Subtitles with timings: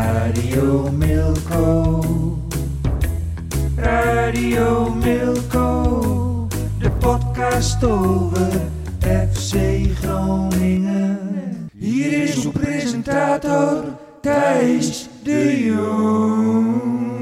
[0.00, 2.04] Radio Milko.
[3.76, 6.46] Radio Milko.
[6.78, 8.50] De podcast over
[9.00, 9.54] FC
[9.94, 11.68] Groningen.
[11.72, 13.84] Hier is uw presentator
[14.20, 17.20] Thijs de Jong.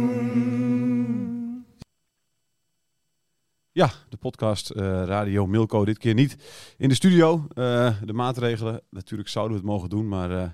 [3.72, 5.84] Ja, de podcast eh, Radio Milko.
[5.84, 6.36] Dit keer niet
[6.76, 7.46] in de studio.
[7.48, 10.48] Eh, de maatregelen, natuurlijk zouden we het mogen doen, maar eh,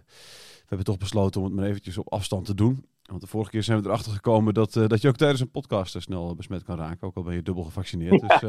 [0.66, 2.84] hebben toch besloten om het maar eventjes op afstand te doen.
[3.04, 5.50] Want de vorige keer zijn we erachter gekomen dat, eh, dat je ook tijdens een
[5.50, 7.06] podcast eh, snel besmet kan raken.
[7.06, 8.20] Ook al ben je dubbel gevaccineerd.
[8.20, 8.42] Dus,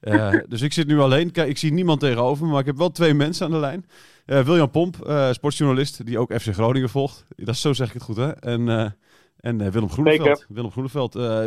[0.00, 1.30] eh, eh, dus ik zit nu alleen.
[1.30, 3.86] Kijk, ik zie niemand tegenover me, maar ik heb wel twee mensen aan de lijn.
[4.24, 7.24] Eh, William Pomp, eh, sportjournalist, die ook FC Groningen volgt.
[7.36, 8.30] Dat is, zo zeg ik het goed, hè?
[8.30, 8.90] En, eh,
[9.36, 10.46] en eh, Willem Groeneveld.
[10.48, 11.44] Willem Groeneveld, eh,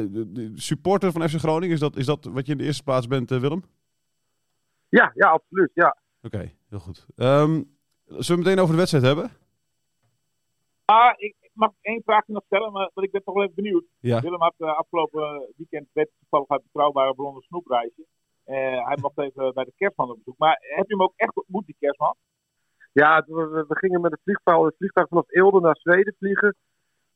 [0.55, 1.73] supporter van FC Groningen.
[1.73, 3.63] Is dat, is dat wat je in de eerste plaats bent, eh, Willem?
[4.89, 5.71] Ja, ja, absoluut.
[5.73, 5.97] Ja.
[6.21, 7.05] Oké, heel goed.
[7.15, 7.61] Ehm,
[8.07, 9.31] zullen we meteen over de wedstrijd hebben?
[10.87, 13.55] Ah, ik, ik mag één vraagje nog stellen, maar want ik ben toch wel even
[13.55, 13.85] benieuwd.
[13.99, 14.19] Ja.
[14.19, 18.05] Willem had eh, afgelopen weekend werd toevallig uit betrouwbare bron een snoepreisje.
[18.43, 20.37] Eh, hij mocht even bij de kerstman op bezoek.
[20.37, 22.15] Maar heb je hem ook echt ontmoet, die kerstman?
[22.91, 26.55] Ja, we, gingen met het vliegtuig, het vliegtuig vanaf Eelde naar Zweden vliegen.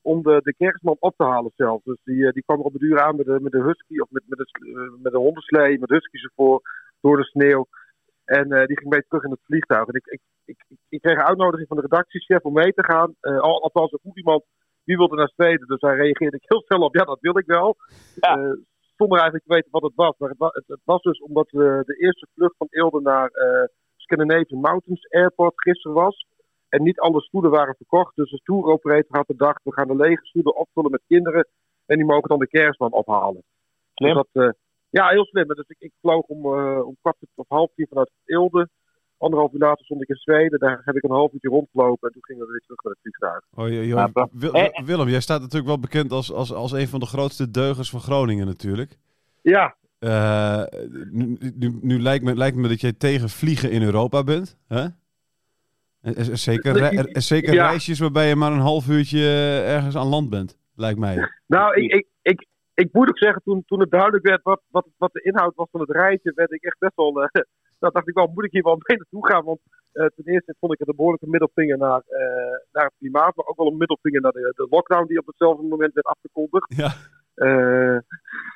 [0.02, 1.82] Om de, de kerstman op te halen zelf.
[1.84, 4.00] Dus die, eh, die kwam er op de duur aan met de, met de husky
[4.00, 6.62] of met, met, de, met de hondenslee, met husky's ervoor,
[7.02, 7.68] door de sneeuw.
[8.26, 9.88] En eh, die ging mee terug in het vliegtuig.
[9.88, 10.22] En ik, ik,
[10.90, 13.16] ik, kreeg een uitnodiging van de redactiechef om mee te gaan.
[13.20, 14.44] Eh, al, althans, er vroeg iemand
[14.84, 15.68] wie wilde naar Zweden.
[15.68, 16.96] Dus daar reageerde ik heel snel op.
[16.96, 17.76] Ja, dat wil ik wel.
[18.16, 18.38] Ja.
[18.38, 18.52] Eh,
[18.96, 20.16] zonder eigenlijk te weten wat het was.
[20.18, 23.28] Maar het, wa- het, het was dus omdat we de eerste vlucht van Eelde naar
[23.30, 23.64] eh,
[23.96, 26.26] Scandinavian Mountains Airport gisteren was.
[26.70, 28.16] En niet alle stoelen waren verkocht.
[28.16, 31.48] Dus de tour operator had bedacht, we gaan de lege stoelen opvullen met kinderen.
[31.86, 33.44] En die mogen dan de kerstman ophalen.
[33.94, 34.14] Slim.
[34.14, 34.52] Dus dat, eh,
[34.90, 35.48] ja, heel slim.
[35.48, 38.70] Dus ik, ik vloog om, eh, om kwart of half tien vanuit Eelde.
[39.22, 40.60] Anderhalf uur later stond ik in Zweden.
[40.60, 42.08] Daar heb ik een half uurtje rondgelopen.
[42.08, 43.42] En toen gingen we weer terug naar het vliegtuig.
[43.52, 47.00] Oh, pra- Wil- Eh, Willem, jij staat natuurlijk wel bekend als, als, als een van
[47.00, 48.98] de grootste deugers van Groningen natuurlijk.
[49.42, 50.64] Ja, Eh,
[51.12, 54.58] nu, nu, nu lijkt, me, lijkt me dat jij tegen vliegen in Europa bent.
[54.68, 54.86] Hè?
[56.34, 57.68] Zeker, er- er zeker ja.
[57.70, 61.30] reisjes waarbij je maar een half uurtje eh, ergens aan land bent, lijkt mij.
[61.48, 64.88] Nou, ik, ik, ik, ik moet ook zeggen, toen, toen het duidelijk werd wat, wat,
[64.98, 67.22] wat de inhoud was van het reisje, werd ik echt best wel.
[67.24, 67.42] eh
[67.82, 69.44] dat dacht ik wel, moet ik hier wel mee naartoe gaan?
[69.46, 69.60] Want
[69.92, 73.46] eh, ten eerste vond ik het een behoorlijke middelvinger naar, eh, naar het klimaat, maar
[73.46, 76.74] ook wel een middelvinger naar de, de lockdown die op hetzelfde moment werd afgekondigd.
[76.76, 76.92] Ja.
[77.34, 77.98] Eh,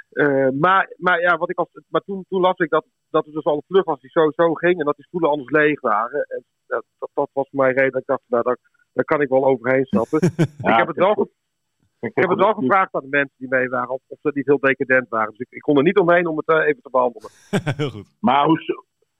[0.09, 3.31] eh, maar, maar ja, wat ik als, maar toen, toen las ik dat, dat er
[3.31, 6.25] dus al een vlucht was die sowieso ging en dat die stoelen anders leeg waren.
[6.28, 8.58] En dat, dat, dat was voor mij reden dat ik dacht, nou, daar,
[8.94, 10.19] daar kan ik wel overheen stappen.
[10.72, 11.30] ik heb het wel
[12.00, 14.46] ik heb het wel gevraagd aan de mensen die mee waren of, of ze niet
[14.46, 15.30] heel decadent waren.
[15.30, 17.30] Dus ik, ik kon er niet omheen om het even te behandelen.
[17.78, 18.08] Heel goed.
[18.19, 18.59] Maar hoe,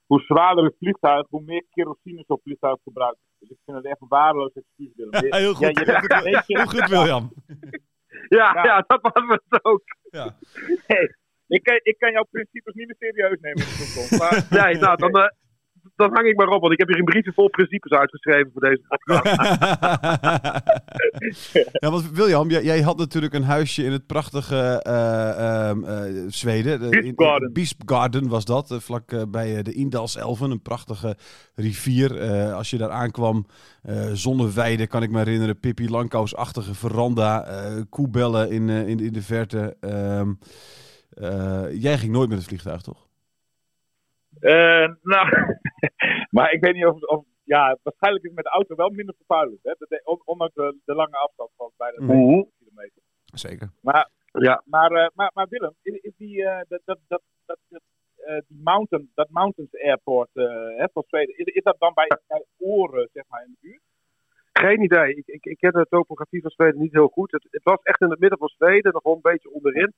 [0.06, 3.18] hoe zwaarder het vliegtuig, hoe meer kerosine zo'n vliegtuig gebruikt.
[3.40, 5.26] Dus ik vind het echt een waardeloos excuus, Willem.
[5.26, 5.86] Je- Heel goed.
[5.86, 7.32] Ja, Heel goed, William.
[8.30, 8.64] Ja, Ja.
[8.64, 8.84] ja.
[8.88, 9.84] dat was het ook.
[10.12, 10.36] Ja.
[10.88, 11.16] Hey,
[11.48, 14.20] ik, kan, ik kan jouw principes niet meer serieus nemen in de toekomst.
[14.20, 15.30] Maar, Nee, nou, dan, eh,
[15.96, 18.62] dan hang ik maar op, want ik heb hier een briefje vol principes uitgeschreven voor
[18.62, 19.26] deze podcast.
[21.82, 26.24] ja, want William, jij, jij had natuurlijk een huisje in het prachtige eh, ehm, eh,
[26.28, 26.90] Zweden.
[26.90, 27.54] Bispgården.
[27.54, 31.18] Bispgården was dat, eh, vlak bij de Indalselven, een prachtige
[31.56, 32.22] rivier.
[32.54, 33.46] Als je daar aankwam,
[34.14, 37.48] zonneweide, kan ik me herinneren, Pippi Langkous-achtige veranda,
[37.90, 39.78] koebellen in, in, in de verte.
[39.80, 40.32] Ehm,
[41.16, 43.05] eh, jij ging nooit met het vliegtuig, toch?
[44.40, 45.28] Eh, nou,
[46.36, 49.16] maar ik weet niet of, of ja, waarschijnlijk is het met de auto wel minder
[49.16, 49.60] vervuilend.
[49.64, 49.74] Hè?
[49.78, 52.08] Dat- Ondanks de, de lange afstand van bijna Mhm.
[52.12, 53.02] 200 kilometer.
[53.26, 53.70] Zeker.
[53.82, 54.62] Maar, Ja.
[54.66, 57.60] maar, eh, maar, maar Willem, is, is die, eh, dat, dat, dat, dat,
[58.16, 60.44] eh, die mountain, dat Mountains Airport eh,
[60.78, 63.82] hè, van Zweden, is, is dat dan bij, bij Oren, zeg maar, in de buurt?
[64.54, 65.16] Geen idee.
[65.16, 67.32] Ik, ik, ik ken de topografie van Zweden niet heel goed.
[67.32, 69.94] Het, het was echt in het midden van Zweden, nog wel een beetje onderin.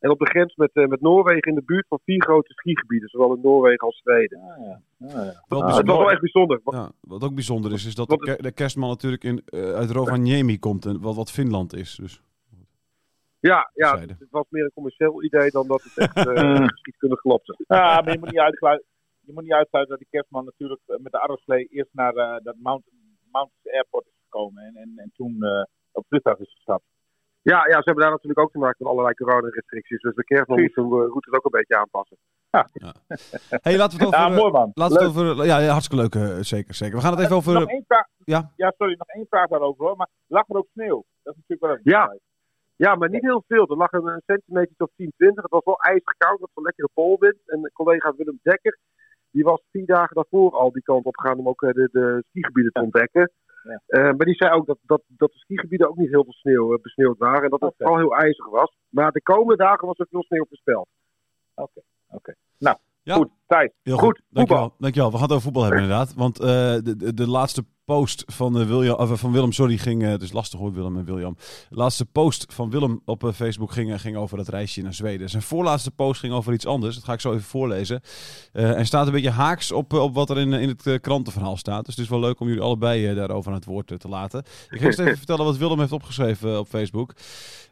[0.00, 3.08] En op de grens met, eh, met Noorwegen in de buurt van vier grote skigebieden,
[3.08, 4.38] zowel in Noorwegen als Zweden.
[4.40, 4.80] Ah, ja.
[5.06, 5.44] Ah, ja.
[5.48, 6.60] Wel Ah, het was wel echt bijzonder.
[6.64, 9.72] Ja, wat ook bijzonder is, is dat de, Wat- ke- de kerstman natuurlijk in, eh,
[9.72, 11.94] uit Rovaniemi komt, en wat, wat Finland is.
[11.94, 12.22] Dus.
[13.40, 17.20] Ja, ja het, het was meer een commercieel idee dan dat het echt eh geschiedkundig
[17.20, 17.54] klopte.
[17.68, 18.86] Ja, maar je moet niet uitsluiten,
[19.20, 22.54] je moet niet uitsluiten dat die kerstman natuurlijk met de Arrowslee eerst naar eh, dat
[22.58, 22.98] Mountain,
[23.30, 25.60] Mountains Airport is gekomen en, en, en toen eh,
[25.92, 26.84] op het vliegtuig is gestapt.
[27.42, 30.00] Ja, ja, ze hebben daar natuurlijk ook te maken met allerlei coronarestricties.
[30.00, 32.16] Dus de kerstman moet zijn eh, route ook een beetje aanpassen.
[33.48, 34.18] Hey, laten we het over...
[34.18, 34.70] Ja, eh, mooi man.
[34.74, 35.46] Laten we het over...
[35.46, 36.14] Ja, ja, hartstikke leuk.
[36.14, 36.96] eh, zeker, zeker.
[36.96, 37.52] We gaan het even over...
[37.52, 38.06] Nog één vraag.
[38.24, 38.52] ja.
[38.56, 39.96] ja, sorry, nog één vraag daarover hoor.
[39.96, 41.04] Maar lag er ook sneeuw?
[41.22, 42.18] Dat is natuurlijk wel een Ja.
[42.76, 43.66] Ja, maar niet heel veel.
[43.68, 45.42] Er lag een, een centimeter of 10, 20.
[45.42, 47.38] Het was wel ijzig koud, het was een lekkere polwind.
[47.46, 48.78] En collega Willem Dekker,
[49.30, 52.24] die was vier dagen daarvoor al die kant op gegaan om ook eh, de, de
[52.28, 53.32] skigebieden te ontdekken.
[53.62, 53.80] Ja.
[53.86, 56.74] Eh, maar die zei ook dat, dat, dat de skigebieden ook niet heel veel sneeuw
[56.74, 57.42] eh, besneeuwd waren.
[57.42, 57.84] En dat het Oké.
[57.84, 58.76] vooral heel ijzig was.
[58.88, 60.88] Maar de komende dagen was er veel sneeuw voorspeld.
[63.02, 63.14] Ja.
[63.14, 63.72] Goed, Thijs.
[63.82, 64.22] Heel Goed, goed.
[64.28, 64.74] Dankjewel.
[64.78, 65.10] Dankjewel.
[65.10, 66.14] We gaan het over voetbal hebben inderdaad.
[66.14, 70.02] Want eh, de, de, de laatste post van, eh, William, of, van Willem, sorry, ging...
[70.02, 71.36] eh, het is lastig hoor, Willem en William.
[71.68, 74.94] De laatste post van Willem op eh, Facebook ging, eh, ging over dat reisje naar
[74.94, 75.30] Zweden.
[75.30, 76.94] Zijn voorlaatste post ging over iets anders.
[76.94, 78.00] Dat ga ik zo even voorlezen.
[78.52, 80.94] Eh en staat een beetje haaks op, eh, op wat er in, in het eh,
[81.00, 81.84] krantenverhaal staat.
[81.84, 84.08] Dus het is wel leuk om jullie allebei eh, daarover aan het woord eh, te
[84.08, 84.42] laten.
[84.70, 87.12] Ik ga eerst even vertellen wat Willem heeft opgeschreven eh, op Facebook.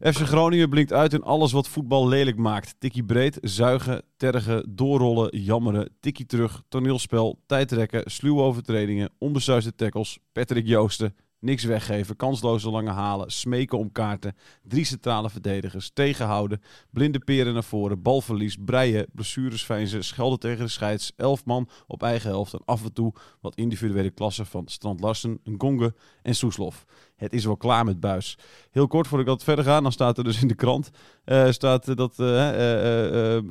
[0.01, 2.75] FC Groningen blinkt uit in alles wat voetbal lelijk maakt.
[2.79, 10.67] Tikkie breed, zuigen, tergen, doorrollen, jammeren, tikkie terug, toneelspel, tijdrekken, sluwe overtredingen, onbesuisde tackles, Patrick
[10.67, 17.53] Joosten, niks weggeven, kansloze lange halen, smeken om kaarten, drie centrale verdedigers, tegenhouden, blinde peren
[17.53, 22.53] naar voren, balverlies, breien, blessures veinzen, schelden tegen de scheids, elf man op eigen helft
[22.53, 26.85] en af en toe wat individuele klassen van Strand Larsen, Ngonge en Soeslof.
[27.19, 28.39] Het is wel klaar met Buis.
[28.71, 30.91] Heel kort voordat ik dat verder ga, dan staat er dus in de krant
[31.25, 33.43] eh, staat dat eh, eh,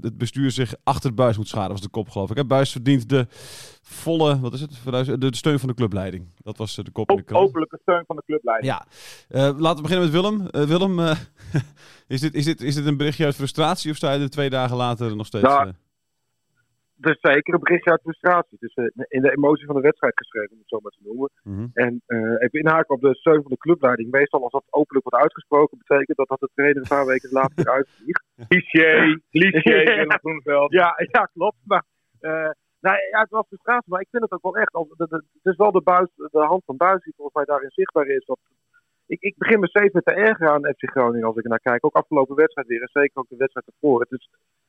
[0.00, 2.36] het bestuur zich achter Buis moet scharen, was de kop geloof ik.
[2.36, 2.44] Hè?
[2.44, 3.26] Buis verdient de
[3.82, 6.28] volle, wat is het, de, steun van de clubleiding.
[6.36, 7.48] Dat was de kop in de krant.
[7.48, 8.72] openlijke steun van de clubleiding.
[8.72, 8.86] Ja,
[9.52, 10.66] laten we beginnen met Willem.
[10.66, 10.98] Willem,
[12.06, 14.50] is, dit, is, dit, is dit een berichtje uit frustratie of sta je er twee
[14.50, 15.44] dagen later nog steeds?
[15.44, 15.72] Ja,
[17.00, 18.58] Het is zeker een berichtje uit frustratie.
[18.60, 21.06] Het is eh, in de emotie van de wedstrijd geschreven, om het zo maar te
[21.08, 21.30] noemen.
[21.42, 21.66] mhm.
[21.72, 24.10] En eh, even inhaken op de steun van de clubleiding.
[24.10, 27.56] Meestal als dat openlijk wordt uitgesproken, betekent dat dat de trainer een paar weken later
[27.56, 28.24] weer uitvliegt.
[28.48, 29.20] Cliché.
[29.30, 30.72] Willem Groeneveld.
[30.72, 31.58] Ja, ja, klopt.
[31.64, 31.84] Maar,
[32.20, 32.50] eh,
[32.80, 34.72] nou, ja, het was frustratie, maar ik vind het ook wel echt.
[35.42, 38.24] Het is wel de, buis, de hand van Buis die volgens mij daarin zichtbaar is.
[38.24, 38.38] Dat,
[39.06, 41.84] ik, ik begin me steeds te ergeren aan FC Groningen als ik er naar kijk.
[41.84, 44.00] Ook afgelopen wedstrijd weer en zeker ook de wedstrijd ervoor.
[44.00, 44.28] Het is,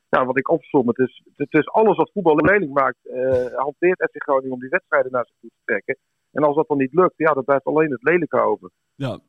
[0.09, 4.09] ja, wat ik opsom, het is, het is alles wat voetbal lelijk maakt, eh, hanteert
[4.11, 5.97] FC Groningen om die wedstrijden naar zich toe te trekken.
[6.31, 8.69] En als dat dan niet lukt, ja, dan blijft alleen het lelijke over.
[8.95, 9.19] Ja,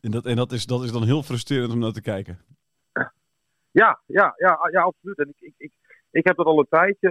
[0.00, 2.38] en, dat, en dat, is, dat is dan heel frustrerend om naar te kijken.
[3.70, 5.18] Ja, ja, ja, ja absoluut.
[5.18, 5.72] En ik, ik, ik,
[6.10, 7.10] ik heb dat al een tijdje.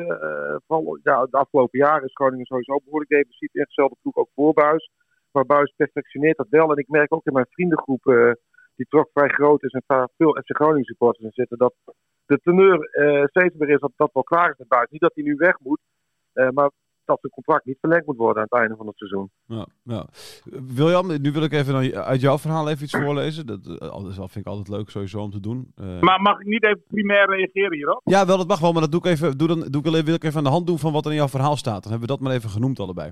[0.67, 3.89] vooral ja, de afgelopen jaren is Groningen sowieso behoorlijk defensief ingesteld.
[3.89, 4.89] De ploeg ook voor Buis.
[5.31, 6.71] Maar Buis perfectioneert dat wel.
[6.71, 8.31] En ik merk ook in mijn vriendengroep, eh,
[8.75, 11.73] die toch vrij groot is en waar veel FC Groningen supporters in zitten, dat
[12.25, 14.89] de teneur eh, steeds meer is dat dat wel klaar is met Buis.
[14.89, 15.79] Niet dat hij nu weg moet,
[16.33, 16.69] eh, maar
[17.05, 19.29] dat zijn contract niet verlengd moet worden aan het einde van het seizoen.
[19.45, 20.05] Ja, ja.
[20.75, 23.45] William, nu wil ik even dan uit jouw verhaal even iets voorlezen.
[23.45, 25.71] Dat, eh, dat vind ik altijd leuk sowieso om te doen.
[25.75, 28.01] Eh, Maar mag ik niet even primair reageren hierop?
[28.03, 30.05] Ja, wel, dat mag wel, maar dat doe ik even, doe dan, doe ik, alleen-
[30.05, 31.83] wil ik even aan de hand doen van wat er in jouw verhaal staat.
[31.83, 33.11] Dan hebben we dat maar even genoemd allebei.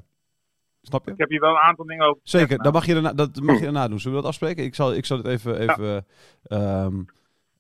[0.82, 1.12] Snap je?
[1.12, 2.22] Ik heb hier wel een aantal dingen over.
[2.24, 4.00] Zeker, dat mag je daarna, dat mag je daarna doen.
[4.00, 4.63] Zullen we dat afspreken?
[4.63, 5.60] Ik zal, ik zal het even...
[5.60, 6.05] even
[6.43, 7.01] ehm,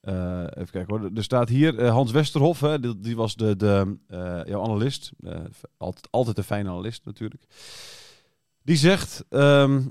[0.03, 1.09] eh, even kijken hoor.
[1.15, 5.11] Er staat hier eh, Hans Westerhof, hè, die, was de, de, eh, jouw analist.
[5.77, 7.43] Altijd, altijd een fijne analist natuurlijk.
[8.63, 9.81] Die zegt, ehm,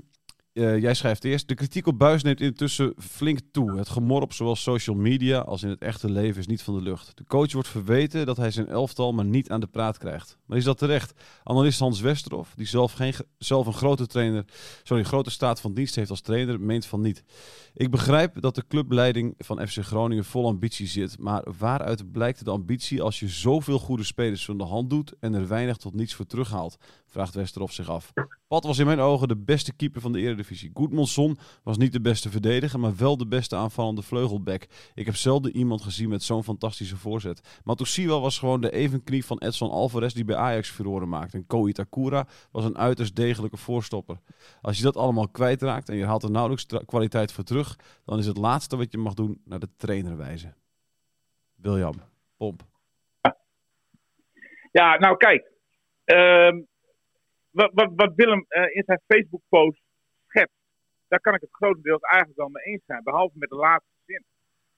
[0.53, 3.77] eh, jij schrijft eerst, de kritiek op Buis neemt intussen flink toe.
[3.77, 6.81] Het gemor op zowel social media als in het echte leven is niet van de
[6.81, 7.11] lucht.
[7.17, 10.37] De coach wordt verweten dat hij zijn elftal maar niet aan de praat krijgt.
[10.45, 11.13] Maar is dat terecht?
[11.43, 14.45] Analist Hans Westerhof, die zelf, geen, ge- zelf een grote trainer,
[14.83, 17.23] sorry, grote staat van dienst heeft als trainer, meent van niet.
[17.73, 21.19] Ik begrijp dat de clubleiding van FC Groningen vol ambitie zit.
[21.19, 25.33] Maar waaruit blijkt de ambitie als je zoveel goede spelers van de hand doet en
[25.33, 26.77] er weinig tot niets voor terughaalt?
[27.13, 28.13] Vraagt Westerhof zich af.
[28.47, 30.71] Pat was in mijn ogen de beste keeper van de Eredivisie.
[30.73, 34.67] Goedmondson was niet de beste verdediger, maar wel de beste aanvallende vleugelback.
[34.93, 37.61] Ik heb zelden iemand gezien met zo'n fantastische voorzet.
[37.63, 41.37] Matusiwa was gewoon de evenknie van Edson Alvarez die bij Ajax furoren maakte.
[41.37, 44.17] En Ko Itakura was een uiterst degelijke voorstopper.
[44.61, 48.25] Als je dat allemaal kwijtraakt en je haalt er nauwelijks kwaliteit voor terug, dan is
[48.25, 50.55] het laatste wat je mag doen naar de trainer wijzen.
[51.55, 51.93] William,
[52.37, 52.63] pomp.
[54.71, 55.51] Ja, nou kijk.
[56.03, 56.61] ehm,
[57.53, 59.81] wat, wat, wat Willem eh, in zijn Facebook-post
[60.27, 60.59] schetst,
[61.07, 63.03] daar kan ik het grotendeels eigenlijk wel mee eens zijn.
[63.03, 64.23] Behalve met de laatste zin.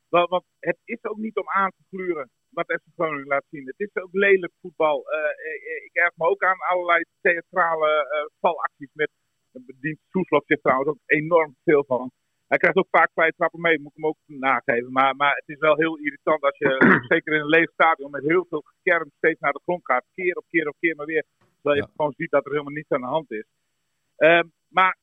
[0.09, 3.65] Want, het is ook niet om aan te gluren wat FC Groningen laat zien.
[3.65, 5.09] Het is ook lelijk voetbal.
[5.09, 9.09] Eh, eh, ik erg me ook aan allerlei theatrale valacties met
[9.79, 12.11] dient Soeslof zich trouwens ook enorm veel van.
[12.47, 14.91] Hij krijgt ook vaak vrije trappen mee, moet ik hem ook nageven.
[14.91, 16.69] Maar, maar het is wel heel irritant als je,
[17.13, 20.05] zeker in een leeg stadion, met heel veel gekerm steeds naar de grond gaat.
[20.13, 21.25] Keer op keer op keer maar weer.
[21.65, 21.95] Terwijl je Ja.
[21.95, 23.45] gewoon ziet dat er helemaal niets aan de hand is.
[24.15, 24.97] Ehm, maar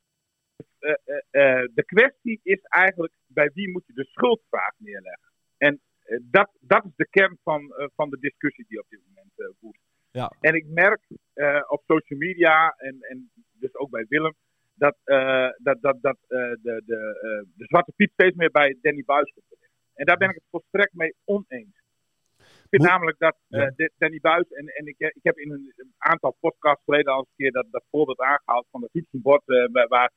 [0.78, 5.30] eh, eh, eh, de kwestie is eigenlijk bij wie moet je de schuldvraag neerleggen.
[5.56, 5.80] En
[6.22, 9.78] dat, dat is de kern van, van de discussie die op dit moment woedt.
[10.10, 10.32] Ja.
[10.40, 11.00] En ik merk
[11.68, 14.34] op social media en, en dus ook bij Willem
[14.74, 14.96] dat,
[15.56, 19.68] dat, dat, dat de, de, de Zwarte Piet steeds meer bij Danny Buis komt.
[19.94, 21.81] En daar ben ik het volstrekt mee oneens.
[22.72, 25.72] Ik vind namelijk dat eh, de- Danny Buis, en, en ik, ik heb in een,
[25.76, 29.42] een aantal podcasts geleden al eens een keer dat, dat voorbeeld aangehaald van het toetsenbord,
[29.46, 30.12] eh, waar,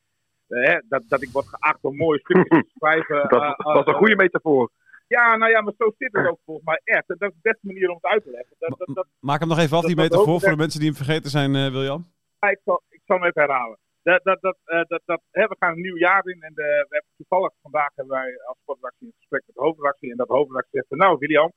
[0.47, 3.15] eh, dat, dat ik word geacht om mooie stukjes te schrijven.
[3.29, 4.69] Dat, eh, dat is een eh, goede metafoor.
[5.07, 7.07] Ja, nou ja, maar zo zit het ook volgens mij echt.
[7.07, 8.55] Dat is de beste manier om het uit te leggen.
[8.59, 10.97] Dat, dat, dat, Maak hem nog even af, die metafoor, voor de mensen die hem
[10.97, 12.11] vergeten zijn, eh, William.
[12.39, 13.77] Ja, ik, zal, ik zal hem even herhalen.
[14.03, 16.61] Dat, dat, dat, eh, dat, dat, hè, we gaan een nieuw jaar in en de,
[16.89, 20.11] we hebben toevallig vandaag hebben wij als sportredactie een gesprek met de hoofdredactie.
[20.11, 21.53] En dat hoofdredactie zegt, van, nou William,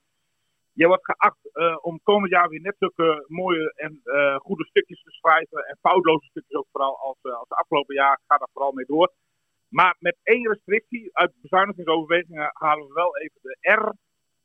[0.81, 5.03] je wordt geacht eh, om komend jaar weer net zulke mooie en eh, goede stukjes
[5.03, 5.67] te schrijven.
[5.67, 8.21] En foutloze stukjes ook vooral als, eh, als afgelopen jaar.
[8.27, 9.13] Ga daar vooral mee door.
[9.69, 13.93] Maar met één restrictie, uit bezuinigingsoverwegingen halen we wel even de R,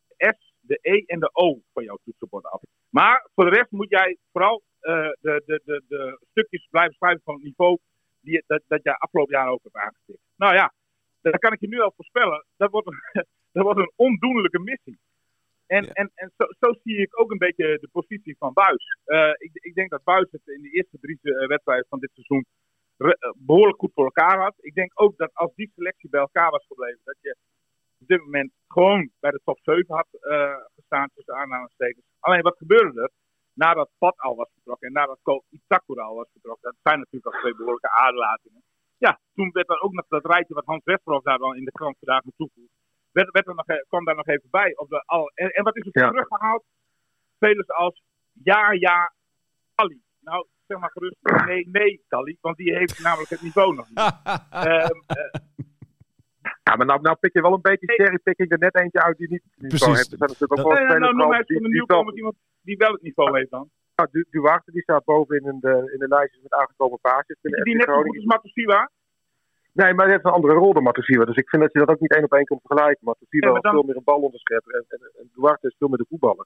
[0.08, 2.62] de S, de E en de O van jouw toetsenbord af.
[2.90, 7.34] Maar voor de rest moet jij vooral de, de, de, de stukjes blijven schrijven van
[7.34, 7.78] het niveau
[8.22, 10.20] die, dat, dat jij afgelopen jaar ook hebt aangestipt.
[10.36, 10.74] Nou ja,
[11.22, 12.46] dat kan ik je nu al voorspellen.
[12.58, 13.02] Dat wordt een,
[13.56, 15.00] dat wordt een ondoenlijke missie.
[15.65, 15.91] En, Ja.
[15.91, 18.98] en, en zo, zo zie ik ook een beetje de positie van Buis.
[19.03, 22.12] Eh, ik, ik denk dat Buis het in de eerste drie eh, wedstrijden van dit
[22.13, 22.46] seizoen
[22.98, 24.55] eh, behoorlijk goed voor elkaar had.
[24.60, 27.36] Ik denk ook dat als die selectie bij elkaar was gebleven, dat je
[28.00, 30.08] op dit moment gewoon bij de top 7 had
[30.75, 32.05] gestaan tussen aanhalingstekens.
[32.20, 33.12] Alleen wat gebeurde er?
[33.53, 37.34] Nadat Pat al was vertrokken en nadat Ko Itakura al was vertrokken, dat zijn natuurlijk
[37.36, 38.63] al twee behoorlijke aderlatingen.
[38.98, 41.72] Ja, toen werd er ook nog dat rijtje wat Hans Westerhof daar dan in de
[41.72, 42.74] krant vandaag toevoegt,
[43.13, 44.75] werd, werd er nog, e- kwam daar nog even bij.
[44.75, 46.10] Op de, al, en, en wat is er Ja.
[46.10, 46.63] teruggehaald?
[47.36, 48.03] Spelers als
[48.43, 49.13] ja, ja,
[49.75, 50.01] Kali.
[50.20, 51.15] Nou, zeg maar gerust
[51.46, 53.98] nee, nee, Kali, want die heeft namelijk het niveau nog niet.
[54.50, 55.41] Ehm, eh,
[56.63, 59.29] Ja, maar nou, nou pik je wel een beetje cherrypicking er net eentje uit die
[59.29, 59.98] niet het niveau Precies.
[59.98, 60.12] heeft.
[60.12, 61.70] Er zijn natuurlijk ook Dat- wel nee, nou, spelers noem maar die, eens van de
[61.70, 63.70] die wel, nieuwkomers iemand die wel het niveau heeft dan.
[63.96, 67.38] nou, Du- Duarte die staat boven in de, in de lijstjes met aangekomen basis.
[67.41, 68.89] Die, die net zo goed is Matusiwa.
[69.74, 71.25] Nee, maar hij heeft een andere rol dan Matusiwa.
[71.25, 73.15] Dus ik vind dat je dat ook niet één op één kunt vergelijken.
[73.30, 75.98] Ja, maar is dan- veel meer een balonderschetter en, en, en Duarte is veel meer
[75.98, 76.46] de voetballer.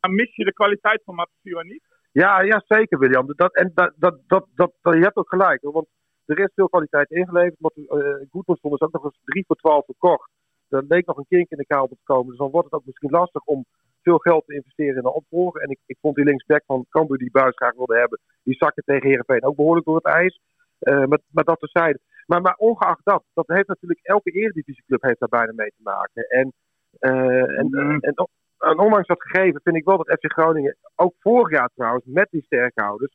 [0.00, 1.82] Dan mis je de kwaliteit van Matusiwa niet.
[2.12, 3.32] Ja, ja, zeker William.
[3.36, 3.92] Dat, en dat,
[4.26, 5.62] dat, dat, je hebt ook gelijk.
[5.62, 5.86] Hoor, want
[6.24, 7.60] er is veel kwaliteit ingeleverd.
[7.60, 10.30] Maar uh, Goedmanson is ook nog eens 3 voor 12 verkocht.
[10.68, 12.28] Er leek nog een kink in de kabel te komen.
[12.28, 13.64] Dus dan wordt het ook misschien lastig om
[14.02, 15.60] veel geld te investeren in een opvolger.
[15.62, 18.20] En ik, ik vond die linksback van Cambuur die Buis graag wilde hebben.
[18.42, 20.40] Die zakte tegen Heerenveen ook behoorlijk door het ijs.
[20.84, 21.98] Uh, maar, maar dat terzijde.
[22.26, 26.22] Maar, maar ongeacht dat, dat heeft natuurlijk elke eredivisieclub heeft daar bijna mee te maken.
[26.28, 26.52] En,
[27.00, 27.98] uh, en, Mm.
[28.00, 28.14] en,
[28.58, 32.28] en ondanks dat gegeven vind ik wel dat FC Groningen, ook vorig jaar trouwens, met
[32.30, 33.14] die sterkhouders,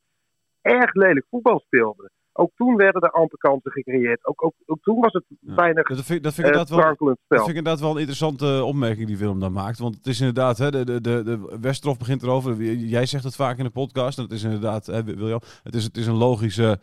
[0.62, 2.10] erg lelijk voetbal speelde.
[2.34, 4.26] Ook toen werden er amper kansen gecreëerd.
[4.26, 5.56] Ook, ook, ook toen was het Ja.
[5.56, 7.08] weinig Dat vind, dat vind uh, ik inderdaad wel, spel.
[7.28, 9.80] Dat vind ik inderdaad wel een interessante opmerking die Willem dan maakt.
[9.80, 12.56] Want het is inderdaad, hè, de, de, de, de Westerhof begint erover.
[12.64, 14.18] Jij zegt het vaak in de podcast.
[14.18, 16.80] En het is inderdaad, hè, William, het is, het is een logische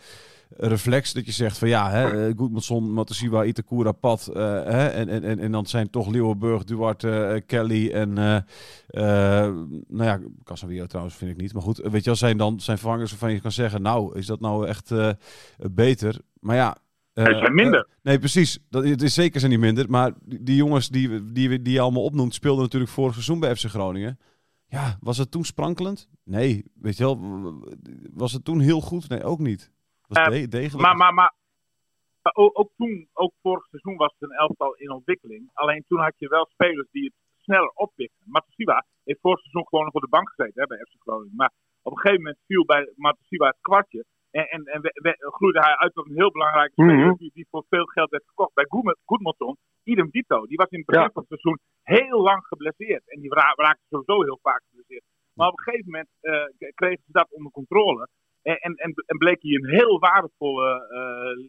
[0.50, 4.31] reflex dat je zegt van ja, hè, Goedmanson, Matosiwa, Itakura, Pat.
[4.31, 8.38] Uh, hè, en, en, en, en dan zijn toch Leeuwenburg, Duarte, uh, Kelly en uh,
[9.88, 11.53] nou ja, Casemiro trouwens vind ik niet.
[11.53, 14.26] Maar goed, weet je wel, zijn dan zijn vervangers waarvan je kan zeggen, nou, is
[14.26, 14.93] dat nou echt
[15.57, 16.21] beter?
[16.41, 16.76] Maar ja,
[17.19, 17.87] uh, het zijn minder.
[17.88, 18.59] Uh, nee, precies.
[18.69, 19.91] Dat, het is zeker zijn niet minder.
[19.91, 23.57] Maar die, die jongens die, die, die je allemaal opnoemt, speelden natuurlijk vorig seizoen bij
[23.57, 24.19] FC Groningen.
[24.69, 26.09] Ja, was het toen sprankelend?
[26.25, 26.65] Nee.
[26.75, 27.21] Weet je wel,
[28.12, 29.09] was het toen heel goed?
[29.09, 29.71] Nee, ook niet.
[30.09, 30.83] Was uh, de, degelijk.
[30.87, 31.33] Maar, maar, maar,
[32.35, 35.51] ook, ook, toen, ook vorig seizoen was het een elftal in ontwikkeling.
[35.53, 38.25] Alleen toen had je wel spelers die het sneller oppikten.
[38.27, 41.37] Matosiwa heeft vorig seizoen gewoon nog op de bank gezeten hè, bij FC Groningen.
[41.37, 44.05] Maar op een gegeven moment viel bij Matosiwa het kwartje.
[44.31, 47.15] En, en, en we, we- groeide hij uit tot een heel belangrijke speler Mhm.
[47.17, 48.55] die, die voor veel geld werd gekocht.
[48.55, 50.47] Bij Goedmo- Goedmondson, idem dito.
[50.47, 51.11] Die was in het begin Ja.
[51.13, 53.11] van het seizoen heel lang geblesseerd.
[53.11, 55.05] En die ra- raakte sowieso heel vaak geblesseerd.
[55.33, 58.09] Maar op een gegeven moment eh, kregen ze dat onder controle.
[58.55, 60.71] En, en, en, bleek hij een heel waardevolle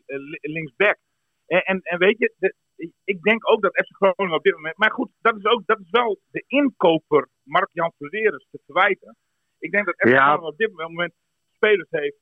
[0.05, 0.97] eh, li- linksback.
[1.45, 2.55] En, en, en weet je, de-
[3.03, 4.77] ik denk ook dat FC Groningen op dit moment.
[4.77, 9.15] Maar goed, dat is, ook, dat is wel de inkoper Mark-Jan Verweres te verwijten.
[9.59, 10.23] Ik denk dat FC Ja.
[10.25, 11.13] Groningen op dit moment
[11.55, 12.17] spelers heeft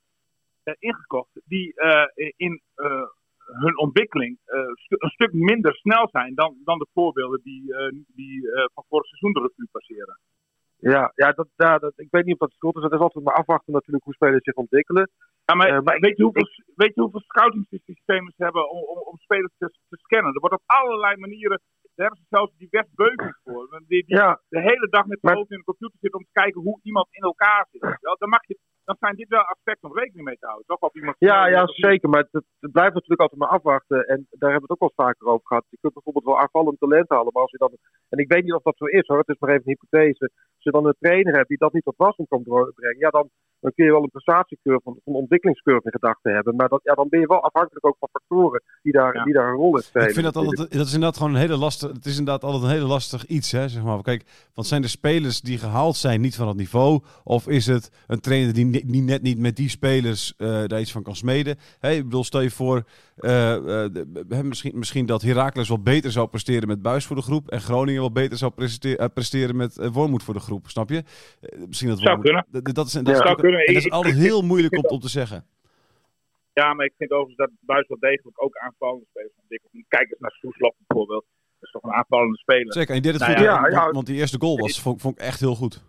[0.64, 3.08] eh, ingekocht die eh, in eh,
[3.46, 7.90] hun ontwikkeling eh, stu- een stuk minder snel zijn dan, dan de voorbeelden die, eh,
[8.08, 10.20] die eh, van vorig seizoen de revue passeren.
[10.94, 12.84] Ja, ja, dat, ja dat, ik weet niet of dat schuld is.
[12.84, 15.10] Het is altijd maar afwachten natuurlijk hoe spelers zich ontwikkelen.
[15.46, 17.20] Ja, maar, Eh, maar weet, je hoeveel, weet je hoeveel
[18.36, 20.34] ze hebben om, om, om spelers te, te scannen?
[20.34, 23.84] Er wordt op allerlei manieren, daar hebben ze zelfs divers beukens voor.
[23.88, 26.32] Die, die Ja, de hele dag met Maar- hoofd in de computer zit om te
[26.32, 27.82] kijken hoe iemand in elkaar zit.
[28.02, 28.16] wel.
[28.18, 30.68] Dan, mag je, dan zijn dit wel aspecten om rekening mee te houden.
[30.68, 30.80] Toch?
[30.80, 32.10] Of iemand ja, ja, zeker.
[32.10, 34.08] Maar het, het blijft natuurlijk altijd maar afwachten.
[34.08, 35.66] En daar hebben we het ook wel vaker over gehad.
[35.70, 37.32] Je kunt bijvoorbeeld wel aanvallend talent halen.
[37.34, 37.74] Maar als je dan,
[38.10, 40.32] en ik weet niet of dat zo is hoor, het is maar even een hypothese.
[40.56, 43.30] Als je dan een trainer hebt die dat niet tot wasdom kan brengen, ja, dan,
[43.66, 46.56] dan kun je wel een prestatiecurve, van een ontwikkelingscurve in gedachten hebben.
[46.56, 49.24] Maar dat, ja, dan ben je wel afhankelijk ook van factoren die daar, Ja.
[49.24, 50.08] die daar een rol in spelen.
[50.08, 52.64] Ik vind dat altijd, dat is inderdaad gewoon een hele lastig, het is inderdaad altijd
[52.64, 54.02] een hele lastig iets, hè, zeg maar.
[54.02, 57.92] Kijk, want zijn de spelers die gehaald zijn niet van het niveau, of is het
[58.08, 61.58] een trainer die, die net niet met die spelers eh, daar iets van kan smeden?
[61.80, 62.84] Hè, ik bedoel, stel je voor,
[63.16, 63.92] eh, eh,
[64.44, 68.02] misschien, misschien dat Heracles wel beter zou presteren met Buis voor de groep en Groningen
[68.02, 71.04] wel beter zou presteren, presteren met Wormoed voor de groep, snap je?
[71.68, 72.46] Misschien dat Zou Wormoed- kunnen.
[72.64, 73.12] Dat, dat is, dat Ja.
[73.12, 73.54] is, Zou ook- kunnen.
[73.60, 75.46] En dat is altijd heel moeilijk om, om te zeggen.
[76.54, 79.72] Ja, maar ik vind overigens dat Buis wel degelijk ook aanvallende spelers ontwikkelt.
[79.88, 81.26] Kijk eens naar Soeslof bijvoorbeeld.
[81.60, 82.74] Dat is toch een aanvallende speler.
[82.74, 83.92] Zeker, en die deed het Nou goed, ja, want, ja.
[83.92, 85.84] want die eerste goal was, vond, vond ik echt heel goed.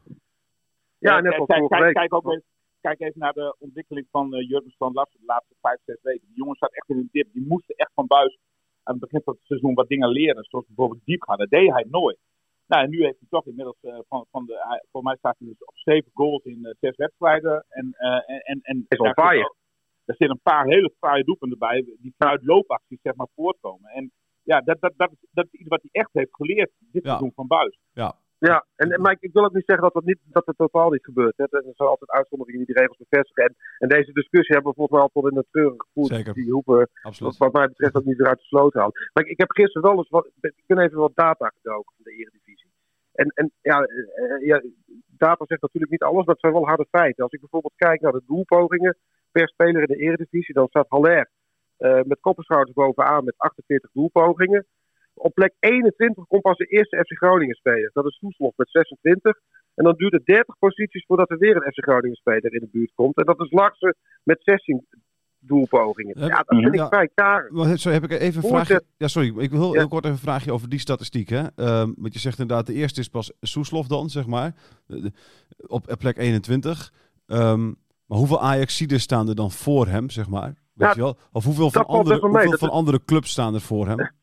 [0.98, 1.94] Ja, Eh, net kijk, als kijk, vorige kijk, week.
[1.94, 2.44] kijk, ook even,
[2.80, 6.26] kijk even naar de ontwikkeling van uh, Jurgen van Lassen de laatste vijf, zes weken.
[6.26, 7.28] Die jongen zat echt in een dip.
[7.32, 8.38] Die moesten echt van Buis
[8.82, 10.44] aan het begin van het seizoen wat dingen leren.
[10.44, 11.38] Zoals bijvoorbeeld diep gaan.
[11.38, 12.18] Dat deed hij nooit.
[12.66, 14.80] Nou, en nu heeft hij toch inmiddels eh, van, van de.
[14.90, 17.64] voor mij staat hij dus op zeven goals in eh, zes wedstrijden.
[17.68, 19.54] En, eh, en, en, en Is on fire.
[20.04, 21.82] Er zitten een paar hele fraaie doelpunten bij.
[21.98, 23.90] Die vanuit loopacties zeg maar voortkomen.
[23.90, 24.12] En
[24.42, 27.08] ja, dat, dat, dat, is- dat is iets wat hij echt heeft geleerd dit Ja.
[27.08, 27.78] seizoen van Buis.
[27.92, 30.56] Ja, Ja, en, maar ik, ik wil ook niet zeggen dat dat, niet, dat het
[30.56, 31.36] totaal niet gebeurt.
[31.36, 31.44] Hè.
[31.44, 33.44] Er zijn altijd uitzonderingen die de regels bevestigen.
[33.44, 36.14] En, en deze discussie hebben we volgens mij al tot in het treuren gevoerd.
[36.14, 36.34] Zeker.
[36.34, 38.92] Die hoeven, wat, wat mij betreft, ook niet weer uit de sloot halen.
[39.12, 42.04] Maar ik, ik heb gisteren wel eens wat, ik ben even wat data gedoken van
[42.04, 42.70] de Eredivisie.
[43.12, 44.62] En, en ja, eh, ja,
[45.06, 47.22] data zegt natuurlijk niet alles, maar het zijn wel harde feiten.
[47.22, 48.96] Als ik bijvoorbeeld kijk naar de doelpogingen
[49.30, 51.30] per speler in de Eredivisie, dan staat Haller
[51.76, 54.66] eh, met kopperschouders bovenaan met 48 doelpogingen.
[55.16, 57.90] Op plek 21 komt pas de eerste FC Groningen speler.
[57.92, 59.38] Dat is Soeslof met 26.
[59.74, 62.68] En dan duurt het 30 posities voordat er weer een FC Groningen speler in de
[62.72, 63.16] buurt komt.
[63.16, 64.86] En dat is Larsen met 16
[65.38, 66.18] doelpogingen.
[66.20, 66.88] Ja, dat vind ik Ja.
[66.88, 67.78] vrij karig.
[67.78, 68.82] Sorry, heb ik even een vraagje?
[68.96, 69.28] Ja, sorry.
[69.38, 69.78] Ik wil heel, Ja.
[69.78, 71.28] heel kort even een vraagje over die statistiek.
[71.28, 71.42] Hè?
[71.56, 74.54] Ehm, want je zegt inderdaad, de eerste is pas Soeslof dan, zeg maar.
[75.66, 76.92] Op plek 21.
[77.26, 77.64] Ehm,
[78.06, 80.54] maar hoeveel Ajaxiden staan er dan voor hem, zeg maar?
[80.72, 81.16] Weet Ja, je wel?
[81.32, 83.96] Of hoeveel van, andere, hoeveel Dat van andere clubs staan er voor hem?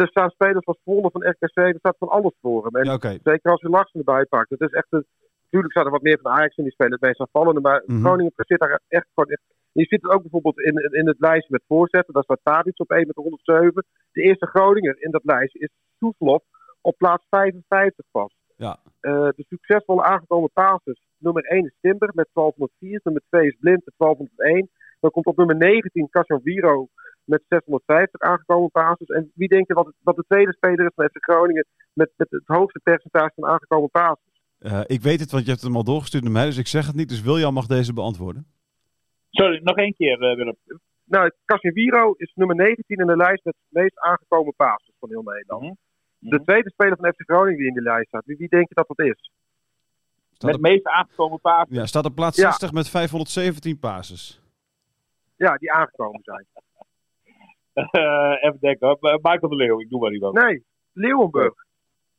[0.00, 2.76] Er staan spelers van Zwolle, van RKC, er staat van alles voor hem.
[2.80, 2.98] En Ja.
[3.30, 4.50] Zeker als je Larsen erbij pakt.
[4.50, 5.04] Het is echt een,
[5.44, 7.60] natuurlijk staat er wat meer van Ajax in die spelen, het meest aanvallende.
[7.60, 8.00] Maar Mhm.
[8.00, 9.42] Groningen presteert daar echt gewoon echt.
[9.72, 12.14] Je ziet het ook bijvoorbeeld in, in het lijstje met voorzetten.
[12.14, 13.84] Daar staat Tadic op 1 met 107.
[14.12, 16.42] De eerste Groninger in dat lijstje is Soeslof
[16.80, 18.32] op plaats 55 pas.
[18.56, 18.78] Ja.
[19.00, 21.00] Eh, de succesvolle aangekomen passes.
[21.18, 23.00] Nummer 1 is Timber met 1204.
[23.04, 24.68] Nummer 2 is Blind met 1201.
[25.00, 26.88] Dan komt op nummer 19 Casemiro
[27.30, 29.08] met 650 aangekomen passes.
[29.08, 32.10] En wie denk je wat, het- wat de tweede speler is van FC Groningen met,
[32.16, 34.28] met het hoogste percentage van aangekomen passes?
[34.58, 36.86] Eh, ik weet het, want je hebt hem al doorgestuurd naar mij, dus ik zeg
[36.86, 37.08] het niet.
[37.08, 38.46] Dus William mag deze beantwoorden.
[39.30, 40.56] Sorry, nog één keer eh, Willem.
[41.04, 45.22] Nou, Casemiro is nummer 19 in de lijst met de meest aangekomen passes van heel
[45.22, 45.62] Nederland.
[45.62, 45.74] Mhm.
[46.30, 48.74] De tweede speler van FC Groningen die in die lijst staat, wie, wie denk je
[48.74, 49.30] dat dat is?
[50.32, 51.66] Staat Met op, meest aangekomen paas.
[51.70, 52.42] ja, staat op plaats Ja.
[52.48, 54.40] 60 met 517 passes.
[55.36, 56.46] Ja, die aangekomen zijn.
[57.74, 58.88] Eh, even denken.
[58.88, 60.42] Eh, Michael de Leeuw, ik doe maar iemand.
[60.42, 61.54] Nee, Leeuwenburg.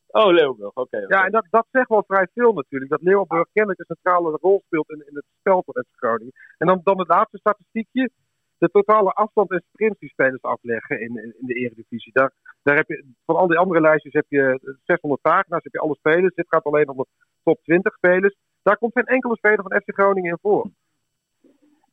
[0.08, 0.98] Oh, Leeuwenburg, oké.
[0.98, 2.92] Ja, en dat, dat zegt wel vrij veel natuurlijk.
[2.92, 6.34] Dat Leeuwenburg kennelijk een centrale rol speelt in, in het spel van FC Groningen.
[6.58, 8.10] En dan, dan het laatste statistiekje.
[8.58, 12.12] De totale afstand en sprints die spelers afleggen in, in, in de Eredivisie.
[12.14, 12.32] Daar,
[12.64, 15.96] daar heb je, van al die andere lijstjes heb je 600 pagina's, heb je alle
[15.96, 16.34] spelers.
[16.34, 17.06] Dit gaat alleen om de
[17.44, 18.36] top 20 spelers.
[18.62, 20.70] Daar komt geen enkele speler van FC Groningen in voor.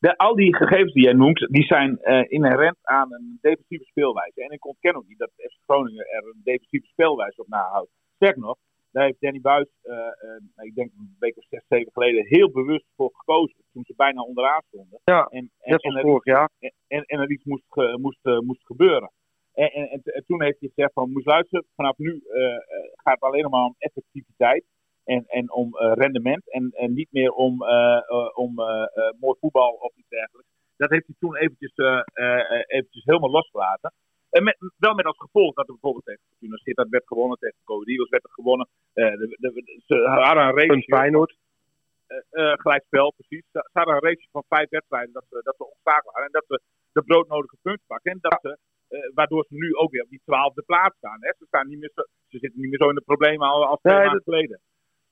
[0.01, 4.43] De, al die gegevens die jij noemt, die zijn eh, inherent aan een defensieve speelwijze.
[4.43, 7.91] En ik ontken ook niet dat FC Groningen er een defensieve speelwijze op nahoudt.
[8.15, 8.57] Sterker nog,
[8.91, 12.87] Daar heeft Danny Buis, uh, ik denk een week of zes, zeven geleden, heel bewust
[12.97, 13.65] voor gekozen.
[13.73, 15.01] Toen ze bijna onderaan stonden.
[15.05, 16.51] Ja, en, en, net en, vorig jaar.
[16.59, 17.65] En, en, er iets moest,
[17.97, 19.11] moest, moest gebeuren.
[19.55, 22.23] En, en, en, toen heeft hij gezegd van, moest luisteren, vanaf nu
[22.95, 24.65] gaat het alleen maar om effectiviteit
[25.15, 26.51] en, en om rendement.
[26.51, 27.65] En, en niet meer om,
[28.35, 28.55] om
[29.21, 30.51] mooi voetbal of iets dergelijks.
[30.77, 31.73] Dat heeft hij toen eventjes,
[32.67, 33.93] eventjes helemaal losgelaten.
[34.31, 37.61] En met, wel met als gevolg dat er bijvoorbeeld tegen Fortuna Sittard werd gewonnen, tegen
[37.65, 38.69] Code Eagles werd er gewonnen.
[38.93, 40.83] De, de, ze hadden een race.
[40.83, 41.37] Feyenoord.
[42.09, 43.45] Uh, uh, gelijkspel, precies.
[43.53, 46.27] Ze hadden een race van vijf wedstrijden dat ze, dat ze ontstaan waren.
[46.27, 46.61] En dat ze
[46.93, 48.13] de broodnodige punten pakken.
[48.13, 48.59] En dat ze,
[49.15, 51.19] waardoor ze nu ook weer op die twaalfde plaats staan.
[51.21, 51.33] Hè.
[51.39, 53.95] Ze, staan niet meer zo, ze zitten niet meer zo in de problemen als twee
[53.95, 54.61] nee, maanden geleden.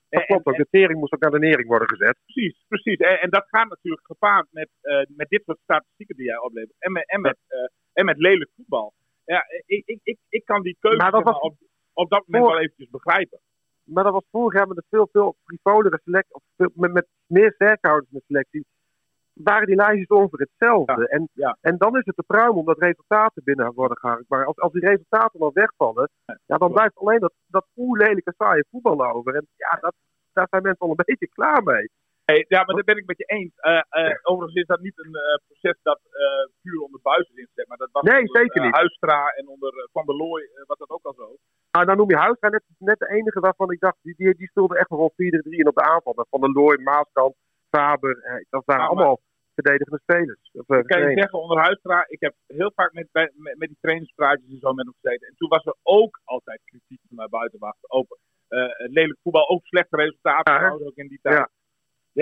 [0.09, 0.55] Dat klopt ook.
[0.55, 2.17] De tering moest ook naar de nering worden gezet.
[2.25, 2.97] Precies, precies.
[2.97, 4.69] En, en dat gaat natuurlijk gepaard met,
[5.07, 6.75] met dit soort statistieken die jij oplevert.
[6.79, 7.37] En met, en met,
[7.93, 8.93] en met lelijk voetbal
[9.33, 11.55] ja, ik, ik, ik, ik kan die keuze maar dat was, op,
[11.93, 13.39] op dat moment wel eventjes begrijpen.
[13.83, 17.07] Maar dat was vorig jaar met een veel, veel frivolere selectie, of veel, met, met
[17.25, 18.65] meer sterkhouders met selectie,
[19.43, 21.07] waren die lijstjes ongeveer hetzelfde.
[21.07, 21.57] en, ja.
[21.61, 24.25] en dan is het te pruim omdat resultaten binnen worden gehaald.
[24.27, 26.09] Maar als, als die resultaten dan wegvallen,
[26.45, 29.35] ja, dan blijft alleen dat, dat oerlelijke saaie voetbal over.
[29.35, 29.93] En ja, dat,
[30.33, 31.89] daar zijn mensen al een beetje klaar mee.
[32.31, 33.53] Hey, ja, maar daar ben ik met je eens.
[33.57, 35.99] Uh, uh, overigens is dat niet een uh, proces dat
[36.61, 37.67] puur onder buizen inzet.
[37.67, 38.75] Maar dat was nee, zeker niet.
[38.75, 41.35] Huistra en onder Van der Looy was dat ook al zo.
[41.71, 44.47] Nou, dan noem je Huistra net, net de enige waarvan ik dacht, die, die, die
[44.47, 46.25] speelde echt nog wel 4-3 en op de aanval.
[46.29, 47.35] Van der Looy, Maaskant,
[47.69, 49.19] Faber, dat waren allemaal
[49.59, 50.49] verdedigende spelers.
[50.53, 53.77] Of, ik kan je zeggen, onder Huistra, ik heb heel vaak met, met, met die
[53.81, 55.27] trainerspraatjes en zo met hem gezeten.
[55.27, 57.91] En toen was er ook altijd kritiek naar buitenwacht.
[57.91, 58.17] Ook
[58.77, 60.53] lelijk voetbal, ook slechte resultaten.
[60.53, 61.37] Ja, ook in die tijd.
[61.37, 61.49] Ja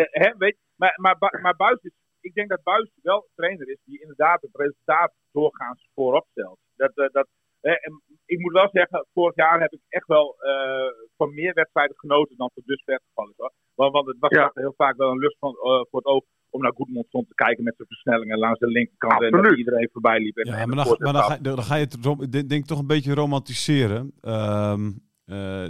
[0.02, 3.80] hè, weet, maar, maar, maar Buis is, ik denk dat Buis wel een trainer is
[3.84, 6.60] die inderdaad het resultaat doorgaans voorop stelt.
[6.76, 7.28] Dat, uh, dat,
[7.62, 11.98] en ik moet wel zeggen, vorig jaar heb ik echt wel uh, van meer wedstrijden
[11.98, 13.38] genoten dan voor dusver geval is.
[13.38, 13.54] Hoor.
[13.76, 14.52] Want, want het was ja.
[14.54, 16.24] heel vaak wel een lust van, uh, voor het oog
[16.56, 19.14] om naar Goedmond stond te kijken met zijn versnellingen langs de linkerkant.
[19.14, 19.34] Absoluut.
[19.36, 20.38] En dat iedereen voorbij liep.
[20.38, 22.80] En, ja, en maar, dan, maar dan, ga, dan, ga, je het denk, denk toch
[22.80, 24.12] een beetje romantiseren.
[24.22, 25.68] Um, uh,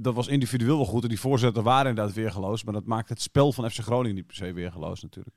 [0.00, 2.64] dat was individueel wel goed en die voorzetten waren inderdaad weergeloos.
[2.64, 5.36] Maar dat maakt het spel van FC Groningen niet per se weergeloos natuurlijk.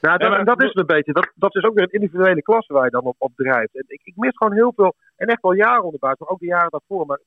[0.00, 1.12] Nou, dat, en dat is het een beetje.
[1.12, 3.74] Dat, dat is ook weer een individuele klasse waar je dan op, op drijft.
[3.74, 6.46] En ik, ik mis gewoon heel veel, en echt wel jaren onderbuiten, maar ook de
[6.46, 7.20] jaren daarvoor, maar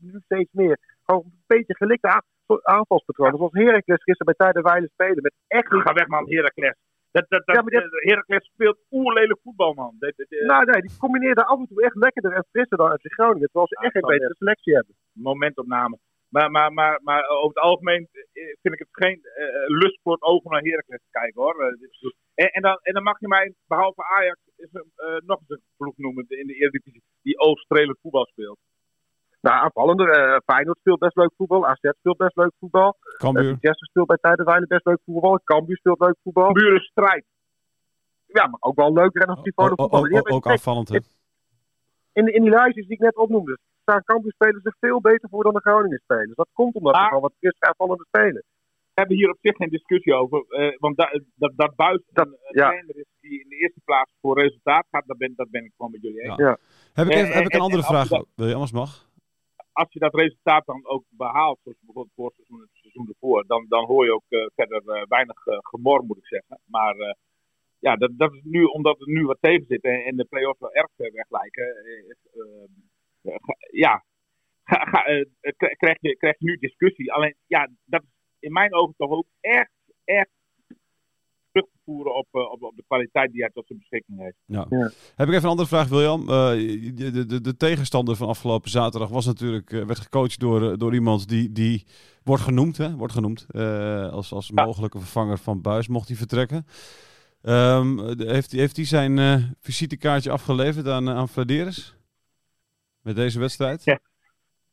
[0.00, 0.78] nu steeds meer.
[1.08, 2.22] Gewoon een beetje gelikte
[2.62, 3.36] aanvalspatronen.
[3.36, 5.22] Zoals Heracles gisteren bij Tijden Weilen spelen.
[5.22, 5.66] Met echt...
[5.68, 6.76] Ga weg man, Heracles.
[7.10, 7.88] Dat, dat, dat, ja, dit...
[7.90, 9.96] Heracles speelt oerlelijk voetbal, man.
[9.98, 13.48] Dat, nou, nee, die combineerden af en toe echt lekkerder en frisser dan FC Groningen.
[13.50, 14.94] Terwijl ze echt geen betere selectie hebben.
[15.12, 15.98] Momentopname.
[16.28, 20.12] Maar, maar, maar, maar over het algemeen eh, vind ik het geen uh, lust voor
[20.12, 21.76] het oog om naar Heracles te kijken, hoor.
[22.34, 24.82] En, en, dan, en dan mag je mij, behalve Ajax, is, uh,
[25.26, 28.58] nog eens een ploeg noemen in de Eredivisie die Oost-Strelend voetbal speelt.
[29.48, 30.08] Nou, aanvallender.
[30.18, 31.66] Uh, Feyenoord speelt best leuk voetbal.
[31.66, 32.96] AZ speelt best leuk voetbal.
[33.16, 33.58] Cambuur.
[33.60, 35.40] Uh, speelt bij Tijdenwijlen best leuk voetbal.
[35.44, 36.44] Cambuur speelt leuk voetbal.
[36.44, 37.24] Cambuur is strijd.
[38.26, 39.90] Ja, maar ook wel leuker en als die voetbal.
[39.90, 40.98] Ook, ook afvallend, hè?
[42.12, 45.52] In, in die lijstjes die ik net opnoemde, staan Cambuur-spelers er veel beter voor dan
[45.52, 46.34] de Groningen-spelers.
[46.34, 48.42] Dat komt omdat ze gewoon wat fris aanvallende spelen.
[48.94, 50.44] We hebben hier op zich geen discussie over.
[50.48, 52.68] Uh, want da, dat, dat buiten dat, een ja.
[52.68, 55.72] trainer is die in de eerste plaats voor resultaat gaat, dat ben, dat ben ik
[55.76, 56.36] gewoon met jullie eens.
[56.36, 56.58] Ja.
[56.92, 58.08] Heb ik, even, heb ik een andere vraag?
[58.34, 59.07] Wil je anders mag?
[59.80, 63.66] Als je dat resultaat dan ook behaalt, zoals bijvoorbeeld voor seizoen het seizoen ervoor, dan,
[63.68, 66.60] dan hoor je ook uh, verder uh, weinig uh, gemor, moet ik zeggen.
[66.64, 67.16] Maar
[67.78, 70.72] ja, dat, dat is nu, omdat er nu wat tegen zit en, de play-offs wel
[70.72, 71.66] erg ver weg lijken.
[73.84, 74.04] ja,
[75.82, 77.12] krijg, je, krijg je nu discussie.
[77.12, 79.72] Alleen, ja, dat is in mijn ogen toch ook echt,
[80.04, 80.30] echt
[81.52, 84.36] terug te voeren op, eh, op, op, de kwaliteit die hij tot zijn beschikking heeft.
[84.46, 84.66] Ja.
[85.14, 86.20] Heb ik even een andere vraag, William.
[86.20, 86.28] Uh,
[86.96, 91.28] de, de, de, tegenstander van afgelopen zaterdag was natuurlijk, uh, werd gecoacht door, door iemand
[91.28, 91.86] die, die
[92.22, 92.96] wordt genoemd, hè?
[92.96, 93.46] Wordt genoemd
[94.12, 96.66] als, als mogelijke vervanger van Buis, mocht hij vertrekken.
[97.42, 99.18] Um, heeft, heeft hij zijn
[99.60, 101.96] visitekaartje afgeleverd aan, aan Vladeris?
[103.02, 103.84] Met deze wedstrijd?
[103.84, 104.00] Ja.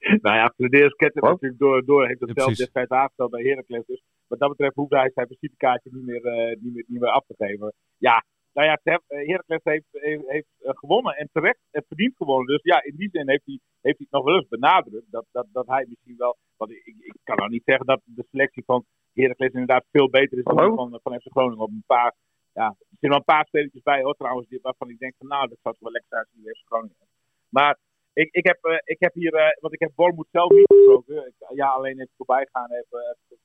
[0.25, 3.85] nou ja, Vladeris kent hem natuurlijk door, door heeft het zelf destijds aangesteld bij Heracles.
[3.85, 7.09] Dus wat dat betreft hoeft hij zijn visitekaartje niet meer, uh, niet, meer, niet meer
[7.09, 7.73] af te geven.
[7.97, 8.23] Ja,
[8.55, 12.47] nou ja, eh, Heracles heeft, heeft, heeft uh, gewonnen en terecht en verdiend gewonnen.
[12.47, 15.25] Dus ja, in die zin heeft hij, heeft hij het nog wel eens benadrukt dat,
[15.31, 16.37] dat, dat hij misschien wel.
[16.57, 20.37] Want ik, ik kan nou niet zeggen dat de selectie van Heracles inderdaad veel beter
[20.37, 21.63] is dan van, van FC Groningen.
[21.63, 22.13] Op een paar,
[22.53, 25.47] ja, er zitten wel een paar spelletjes bij hoor, trouwens, waarvan ik denk van nou,
[25.47, 27.07] dat zou toch wel lekker zijn als FC Groningen.
[27.49, 27.77] Maar
[28.13, 31.33] ik, ik, heb, uh, ik heb hier, uh, want ik heb Bormoed zelf niet gesproken.
[31.53, 33.37] ja, alleen even voorbij gaan, even, even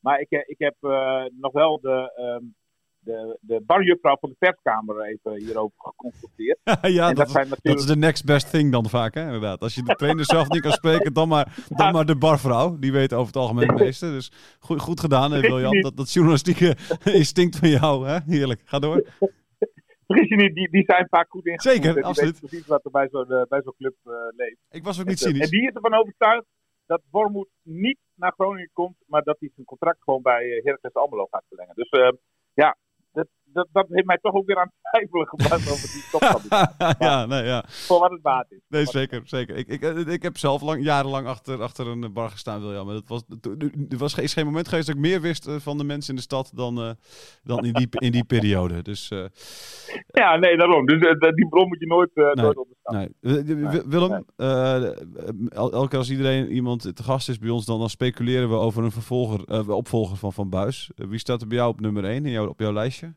[0.00, 2.54] Maar ik, ik heb uh, nog wel de, um,
[2.98, 6.58] de, de barjuffrouw van de perskamer even hierover geconfronteerd.
[6.98, 9.60] ja, En dat, zijn dat natuurlijk- is de next best thing dan vaak, hè, inderdaad.
[9.60, 12.78] Als je de trainer zelf niet kan spreken, dan maar, dan maar de barvrouw.
[12.78, 14.06] Die weet over het algemeen het meeste.
[14.10, 15.80] Dus goed, goed gedaan, hè, William.
[15.80, 16.76] Dat, dat journalistieke
[17.20, 18.18] instinct van jou, hè?
[18.26, 18.60] Heerlijk.
[18.64, 19.06] Ga door.
[20.06, 21.76] Vergis je niet, die, die zijn vaak goed ingevoerd.
[21.84, 22.38] Zeker, absoluut.
[22.38, 24.56] precies wat er bij zo'n eh, bij zo'n club eh, leeft.
[24.70, 25.50] Ik was ook niet En, eh, cynisch.
[25.50, 26.44] en die is ervan overtuigd
[26.88, 30.94] dat Wormoed niet naar Groningen komt, maar dat hij zijn contract gewoon bij uh, Heracles
[30.94, 31.74] Almelo gaat verlengen.
[31.74, 32.12] Dus eh,
[32.54, 32.76] ja,
[33.12, 36.74] dat, dat, dat heeft mij toch ook weer aan het twijfelen gebracht over die topkandidaat.
[37.08, 37.64] ja, nee, ja.
[37.68, 38.58] Voor wat het waard is.
[38.68, 39.56] Nee, zeker, zeker.
[39.56, 42.84] Ik, ik, eh, ik heb zelf lang, jarenlang achter, achter een bar gestaan, William.
[42.86, 43.22] Maar dat was,
[43.88, 46.10] er was geen, is geen moment geweest dat ik meer wist eh, van de mensen
[46.10, 46.90] in de stad dan, eh,
[47.42, 48.82] dan in, die, in die periode.
[48.82, 49.08] Dus
[50.06, 50.86] Ja, nee, daarom.
[50.86, 51.00] Dus
[51.34, 53.08] die bron moet je nooit, Nee, nooit nee.
[53.20, 57.90] Wi- Willem, el- elke keer als iedereen iemand te gast is bij ons, dan, dan
[57.90, 60.90] speculeren we over een vervolger, opvolger van Van Buis.
[60.94, 63.14] Wie staat er bij jou op nummer 1 in jou, op jouw lijstje?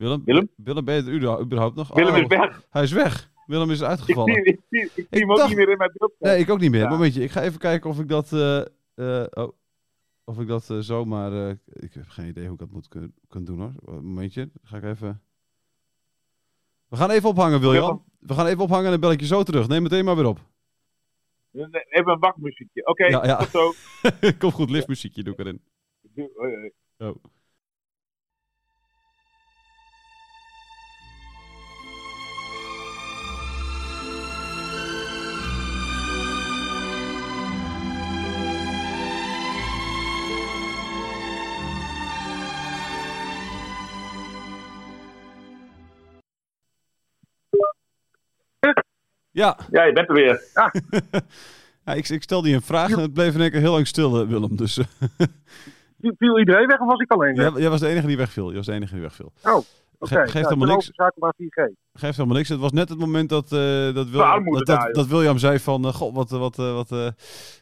[0.00, 0.22] Willem?
[0.24, 0.48] Willem?
[0.56, 1.94] Willem, ben je er überhaupt- nog?
[1.94, 2.66] Willem Oh, is weg.
[2.70, 3.30] Hij is weg.
[3.46, 4.34] Willem is Ik uitgevallen.
[4.34, 6.12] zie, ik zie, ik zie hem ook dacht- niet meer in mijn beeld.
[6.18, 6.80] Nee, ik ook niet meer.
[6.80, 6.88] Ja.
[6.88, 8.32] Momentje, ik ga even kijken of ik dat.
[8.32, 8.58] eh,
[8.94, 9.52] eh, oh,
[10.24, 11.50] of ik dat eh, zomaar.
[11.72, 14.02] ik heb geen idee hoe ik dat moet kun- kunnen doen hoor.
[14.02, 15.22] Momentje, ga ik even.
[16.88, 18.04] We gaan even ophangen, William.
[18.20, 19.68] We gaan even ophangen en dan bel ik je zo terug.
[19.68, 20.38] Neem meteen maar weer op.
[21.52, 22.86] Even een wachtmuziekje.
[22.86, 23.36] Oké, Ja, ja.
[23.36, 23.72] tot zo.
[24.38, 25.60] Kom goed, liftmuziekje doe ik erin.
[26.98, 27.16] Oh.
[49.30, 50.42] Ja, Ja, je bent er weer.
[51.84, 53.86] Ja ik, ik stelde je een vraag en het bleef in één keer heel lang
[53.86, 54.56] stil, eh, Willem.
[54.56, 54.84] Dus eh,
[56.18, 57.50] Viel iedereen weg of was ik alleen weg?
[57.52, 58.46] jij, jij was de enige die wegviel.
[58.46, 59.32] Jij was de enige die wegviel.
[59.42, 59.64] Oh,
[60.08, 60.70] geeft ja, helemaal niks.
[60.70, 61.72] overgeschakeld naar 4G.
[61.92, 62.48] Geeft helemaal niks.
[62.48, 64.94] Het was net het moment dat, eh, dat, William, dat, dat, daar, joh.
[64.94, 65.84] dat William zei van...
[65.84, 67.14] eh, goh, wat, eh, wat, wat,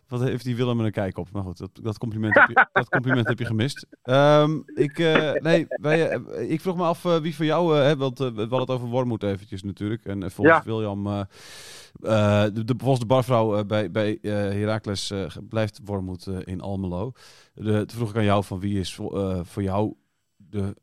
[0.09, 1.29] wat heeft die Willem een kijk op?
[1.33, 3.87] Maar goed, dat, dat, compliment, heb je, dat compliment heb je gemist.
[4.03, 4.99] Ehm, ik,
[5.43, 7.77] nee, wij, ik vroeg me af wie van jou...
[7.77, 10.05] hè, want we hadden het over Wormoed eventjes natuurlijk.
[10.05, 10.63] En volgens Ja.
[10.65, 11.05] William...
[11.05, 15.13] de, de, volgens de barvrouw bij, bij Heracles
[15.49, 17.13] blijft Wormoed in Almelo.
[17.55, 18.95] De, toen vroeg ik aan jou van wie is
[19.43, 19.95] voor jou
[20.37, 20.75] de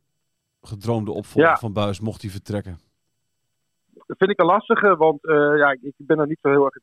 [0.68, 1.58] gedroomde opvolger Ja.
[1.58, 2.80] van Buis mocht hij vertrekken?
[4.08, 6.66] Dat vind ik een lastige, want eh, ja, ik, ik ben er niet zo heel
[6.66, 6.76] erg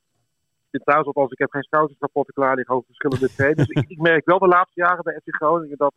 [0.71, 1.07] in thuis.
[1.07, 3.69] Althans, ik heb geen scoutingsrapporten klaar liggen over verschillende trainers.
[3.69, 5.95] ik, ik merk wel de laatste jaren bij FC Groningen dat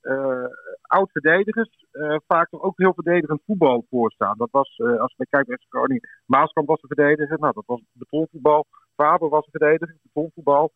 [0.00, 0.44] eh
[0.82, 4.36] oud-verdedigers eh, vaak toch ook heel verdedigend voetbal voorstaan.
[4.38, 7.38] Dat was, als je kijkt bij FC Groningen, Maaskamp was een verdediger.
[7.38, 8.66] Nou, dat was betonvoetbal.
[8.94, 10.72] Faber was een verdediger, betonvoetbal.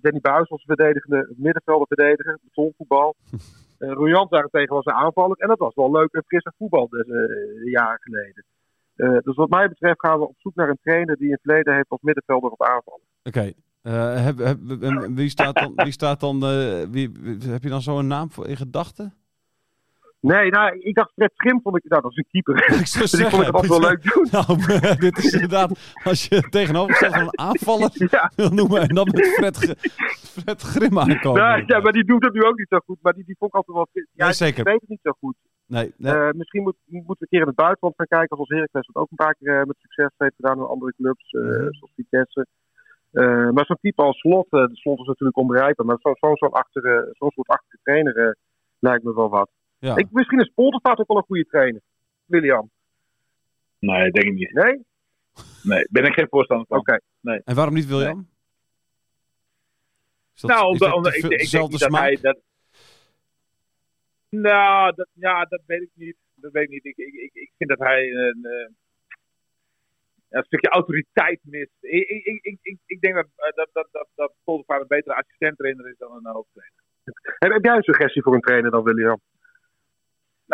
[0.00, 3.14] Danny Buis was een verdedigende middenvelder verdediger, betonvoetbal.
[3.80, 5.36] Uh, Royant daarentegen was een aanvaller.
[5.36, 7.06] En dat was wel leuk en frisser voetbal dus,
[7.64, 8.44] jaren geleden.
[9.00, 11.74] Eh, dus wat mij betreft gaan we op zoek naar een trainer die een verleden
[11.74, 13.06] heeft als middenvelder op aanvallen.
[13.22, 13.52] Oké.
[13.82, 14.58] Heb,
[15.14, 19.14] wie staat dan, wie staat dan heb je dan zo een naam voor in gedachten?
[20.20, 22.56] Nee, nou, ik dacht Fred Schrim vond ik, nou dat is een keeper.
[22.80, 24.26] Ik zou dus die vond ik zeggen, wel leuk doen.
[24.30, 28.32] Nou, dit is inderdaad, als je tegenover staat van een aanvaller Ja.
[28.36, 29.56] wil noemen en dan met Fred,
[30.42, 31.40] Fred Grim aankomen.
[31.42, 32.98] Nou, ja, maar die doet het nu ook niet zo goed.
[33.02, 33.88] Maar die, die vond ik altijd wel...
[34.12, 34.64] Ja, Nee, zeker.
[34.64, 35.34] Weet het niet zo goed.
[35.66, 36.14] Nee, nee.
[36.14, 38.36] Eh, misschien moet, moeten we een keer in het buitenland gaan kijken.
[38.36, 41.30] Zoals Heracles dat ook een paar keer eh, met succes heeft gedaan door andere clubs.
[41.30, 41.72] eh, Mhm.
[41.72, 42.46] Zoals Vitesse.
[43.54, 45.86] Maar zo'n type als Slot, de Slot is natuurlijk onbereikbaar.
[45.86, 48.30] Maar zo'n zo, achter, zo'n soort achtige trainer eh,
[48.78, 49.50] lijkt me wel wat.
[49.80, 49.96] Ja.
[49.96, 51.80] Ik, misschien is Poltervaart ook wel een goede trainer.
[52.24, 52.70] William.
[53.78, 54.52] Nee, denk ik niet.
[54.52, 54.84] Nee?
[55.62, 56.78] Nee, ben ik geen voorstander van.
[56.78, 57.00] Oké.
[57.22, 58.28] En waarom niet William?
[60.34, 62.02] Is dat- nou, omdat, dat omdat ik, ik denk dat smaak?
[62.02, 62.38] hij dat.
[64.28, 66.16] Nou, dat, ja, dat weet ik niet.
[66.34, 66.84] Dat weet ik niet.
[66.84, 68.72] Ik, ik, ik, ik vind dat hij een, eh,
[70.28, 71.76] een stukje autoriteit mist.
[71.80, 75.88] Ik, ik, ik, ik, denk dat, eh, dat, dat, dat, dat Poldervaart een betere assistent-trainer
[75.88, 76.82] is dan een hoofdtrainer.
[77.38, 79.20] Heb, heb jij een suggestie voor een trainer dan, William?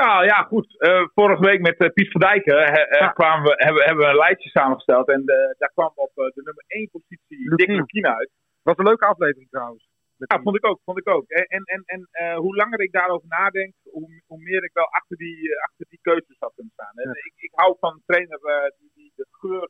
[0.05, 0.81] Nou ja, goed.
[0.81, 3.09] Eh, vorige week met eh, Piet van Dijken eh, Ja.
[3.09, 5.09] kwamen we, hebben, hebben we een lijstje samengesteld.
[5.09, 5.25] En
[5.59, 8.07] daar kwam op de nummer 1 positie Dick Lukien.
[8.07, 8.31] Uit.
[8.63, 9.89] Wat een leuke aflevering trouwens.
[10.17, 10.81] Met Ja, vond ik ook.
[10.85, 11.29] Vond ik ook.
[11.29, 15.63] En, en, en, hoe langer ik daarover nadenk, hoe, hoe meer ik wel achter die,
[15.63, 16.95] achter die keuzes had kunnen staan.
[16.95, 17.15] En Ja.
[17.15, 18.41] ik, ik hou van een trainer
[18.79, 19.69] die, die de geur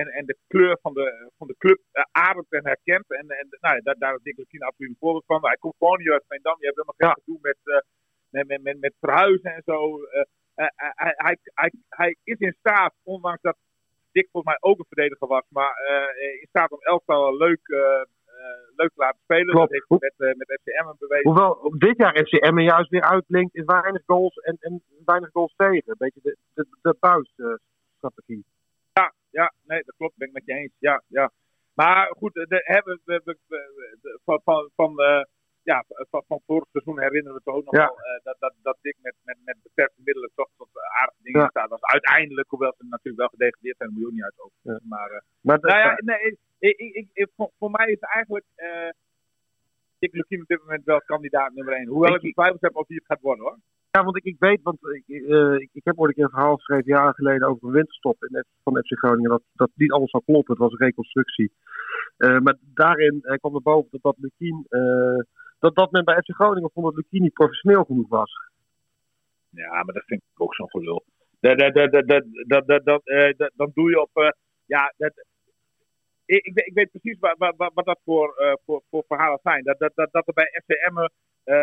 [0.00, 3.10] en, en de kleur van de, van de club ademt en herkent.
[3.10, 5.46] En, en nou, ja, daar, daar is Dick Lukien absoluut een voorbeeld van.
[5.46, 6.56] Hij komt gewoon hier uit Veendam.
[6.58, 7.80] Je hebt helemaal geen gedoe met, eh,
[8.30, 10.02] met, met, met, met verhuizen en zo.
[10.04, 10.20] Eh,
[10.54, 13.56] eh, hij, hij, hij, hij is in staat, ondanks dat
[14.12, 18.00] Dick volgens mij ook een verdediger was, maar eh, in staat om elftal leuk eh,
[18.00, 18.04] eh,
[18.76, 19.54] leuk te laten spelen.
[19.54, 19.70] Klopt.
[19.72, 21.26] Dat heeft hij met, eh, met FCM bewezen.
[21.30, 25.82] Hoewel dit jaar FCM juist weer uitlinkt in weinig goals en, en weinig goals tegen.
[25.90, 28.44] Een beetje de, de, de buisstrategie.
[28.92, 30.16] Ja, ja, nee, dat klopt.
[30.16, 30.72] Ben ik met je eens.
[30.78, 31.30] Ja, ja.
[31.74, 35.22] Maar goed, de, hebben we, we, we- de- van, van, van, eh,
[35.72, 37.86] ja, van, van vorig seizoen herinneren we het ook nog Ja.
[37.86, 40.68] wel eh, dat, dat, dat Dick met, met, met beperkte middelen toch tot
[41.00, 41.48] aardige dingen Ja.
[41.48, 41.80] staat was.
[41.82, 44.56] Uiteindelijk, hoewel ze natuurlijk wel gedegradeerd zijn, ook niet uit over.
[44.62, 44.78] Ja.
[44.82, 48.44] Maar eh, Maar nou ja, nee, ik, ik, ik, ik- voor, voor mij is eigenlijk
[48.54, 48.90] eh
[49.98, 51.86] Dick Lukien op dit moment wel kandidaat nummer 1.
[51.88, 53.58] Hoewel ik Ik- twijfels heb of hij het gaat worden hoor.
[53.90, 56.56] Ja, want ik, ik weet, want ik, ik, ik heb ooit een keer een verhaal
[56.56, 59.30] geschreven jaren geleden over een winterstop in, van FC Groningen.
[59.30, 61.52] Dat, dat niet alles zou kloppen, het was een reconstructie.
[62.16, 64.66] Maar daarin kwam er boven dat, dat Lukien,
[65.58, 68.32] dat, dat men bij FC Groningen vond dat niet professioneel genoeg was.
[69.48, 71.04] Ja, maar dat vind ik ook zo'n gelul.
[71.40, 74.10] Dat, dat, dat, dat, dat, dat, dat, dat, eh, dat- dan doe je op.
[74.12, 74.28] eh,
[74.66, 75.12] ja, dat,
[76.24, 79.38] ik, ik, weet- ik weet precies wat, wat, wat, dat voor, eh, voor, voor verhalen
[79.42, 79.64] zijn.
[79.64, 80.98] Dat, dat, dat, dat er bij FCM.
[80.98, 81.04] eh,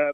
[0.08, 0.14] eh,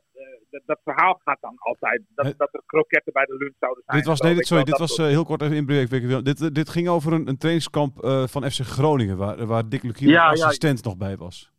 [0.49, 2.01] dat, dat verhaal gaat dan altijd.
[2.15, 3.97] Dat, dat er kroketten bij de lunch zouden zijn.
[3.97, 6.23] Dit was, nee, dit, sorry, dit was eh, heel kort even inbreken.
[6.23, 10.07] Dit, dit ging over een, een trainingskamp eh, van FC Groningen, waar, waar Dick Lukien
[10.09, 10.45] Ja, als ja.
[10.45, 11.51] assistent nog bij was.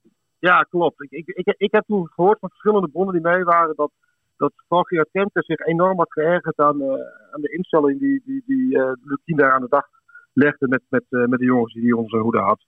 [0.48, 1.02] Ja, klopt.
[1.02, 3.90] Ik, ik, ik, ik heb toen gehoord van verschillende bronnen die mee waren dat,
[4.37, 6.88] dat Frankie Kemper zich enorm had geërgerd aan, eh,
[7.33, 9.87] aan de instelling die, die, die eh Lukien daar aan de dag
[10.33, 12.64] legde met, met, eh, met de jongens die zijn hoede had.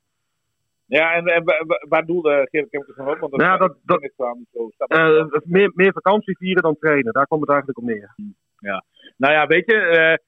[0.87, 3.19] Ja, en, en wa- wa- waar doelde Gerrit Kemper van op?
[3.19, 5.29] Want dat, Ja, dat- dat- zo.
[5.45, 8.15] meer, meer vakantie vieren dan trainen, daar komt het eigenlijk op neer.
[9.17, 10.19] Nou ja, weet je,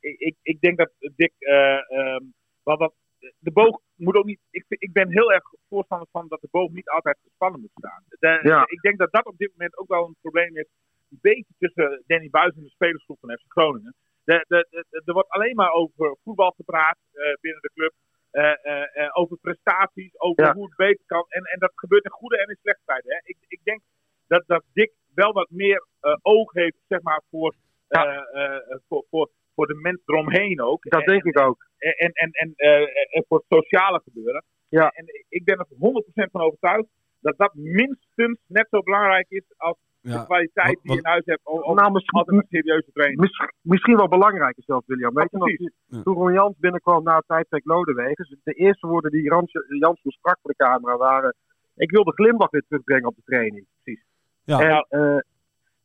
[0.00, 1.32] ik, ik, denk dat Dick.
[1.38, 2.22] eh, ehm,
[2.62, 2.92] wat, wat,
[3.38, 4.40] de boog moet ook niet.
[4.50, 8.02] Ik, ik ben heel erg voorstander van dat de boog niet altijd gespannen moet staan.
[8.08, 8.64] De- Ja.
[8.66, 10.68] Ik denk dat dat op dit moment ook wel een probleem is.
[11.10, 13.94] Een beetje tussen Danny Buis en de spelersgroep van FC Groningen.
[14.24, 17.92] De, de, de- er wordt alleen maar over voetbal gepraat eh, binnen de club.
[18.30, 20.52] eh, eh, over prestaties, over Ja.
[20.54, 21.24] hoe het beter kan.
[21.28, 23.12] En, en dat gebeurt in goede en in slechte tijden.
[23.12, 23.18] Hè.
[23.22, 23.80] Ik, ik denk
[24.26, 25.86] dat, dat Dick wel wat meer
[26.22, 27.54] oog heeft zeg maar, voor,
[27.88, 28.26] Ja.
[28.88, 30.82] voor, voor, voor de mensen eromheen ook.
[30.88, 31.66] Dat En- denk ik ook.
[31.78, 34.44] en, en, en, en, eh, en voor het sociale gebeuren.
[34.68, 34.88] Ja.
[34.90, 36.86] En ik ben er 100% van overtuigd
[37.20, 41.22] dat dat minstens net zo belangrijk is als de kwaliteit wat- die je in huis
[41.24, 41.40] hebt.
[41.46, 43.18] Om, om Nou, misschien, altijd een serieuze trainer.
[43.20, 45.14] mis- misschien wel belangrijker zelfs, William.
[45.14, 45.48] Weet je nog.
[45.86, 46.02] Ja.
[46.02, 49.52] toen Ron Jans binnenkwam na het tijdperk Lodewegen, de eerste woorden die Jans,
[50.02, 51.34] sprak voor de camera waren...
[51.76, 53.66] Ik wil de glimlach weer terugbrengen op de training.
[53.82, 54.04] Precies.
[54.44, 54.58] Ja.
[54.60, 55.18] En, eh,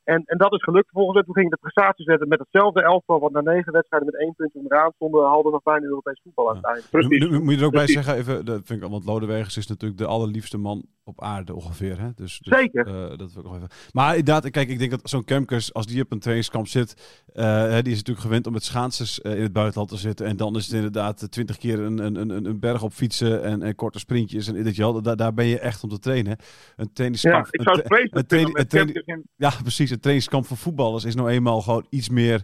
[0.03, 1.23] en, en dat is gelukt volgens mij.
[1.23, 4.53] Toen gingen de prestaties zetten met hetzelfde elftal, wat na negen wedstrijden met één punt
[4.53, 7.09] onderaan stonden, haalde nog bijna Europees voetbal uiteindelijk.
[7.09, 9.57] Nu, nu- nu moet je er ook bij zeggen, even, dat vind ik, want Lodewegers
[9.57, 11.99] is natuurlijk de allerliefste man op aarde ongeveer.
[11.99, 12.09] Hè?
[12.15, 12.87] Dus, dus, Zeker.
[12.87, 13.67] eh, dat wil ik nog even.
[13.91, 17.71] Maar inderdaad, kijk, ik denk dat zo'n Kemkers, als die op een trainingskamp zit, eh,
[17.71, 20.25] die is natuurlijk gewend om met schaatsers eh, in het buitenland te zitten.
[20.25, 23.61] En dan is het inderdaad twintig keer een, een, een, een berg op fietsen en,
[23.61, 24.47] en korte sprintjes.
[24.47, 26.37] En dit, wel, daar, daar ben je echt om te trainen.
[26.75, 27.47] Een trainingskamp.
[27.49, 29.89] Ik zou het vreselijk een in- ja, precies.
[29.89, 32.43] Een trainingskamp voor voetballers is nou eenmaal gewoon iets meer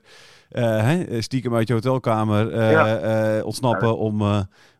[0.49, 3.41] hè, stiekem uit je hotelkamer Ja.
[3.43, 4.21] ontsnappen om,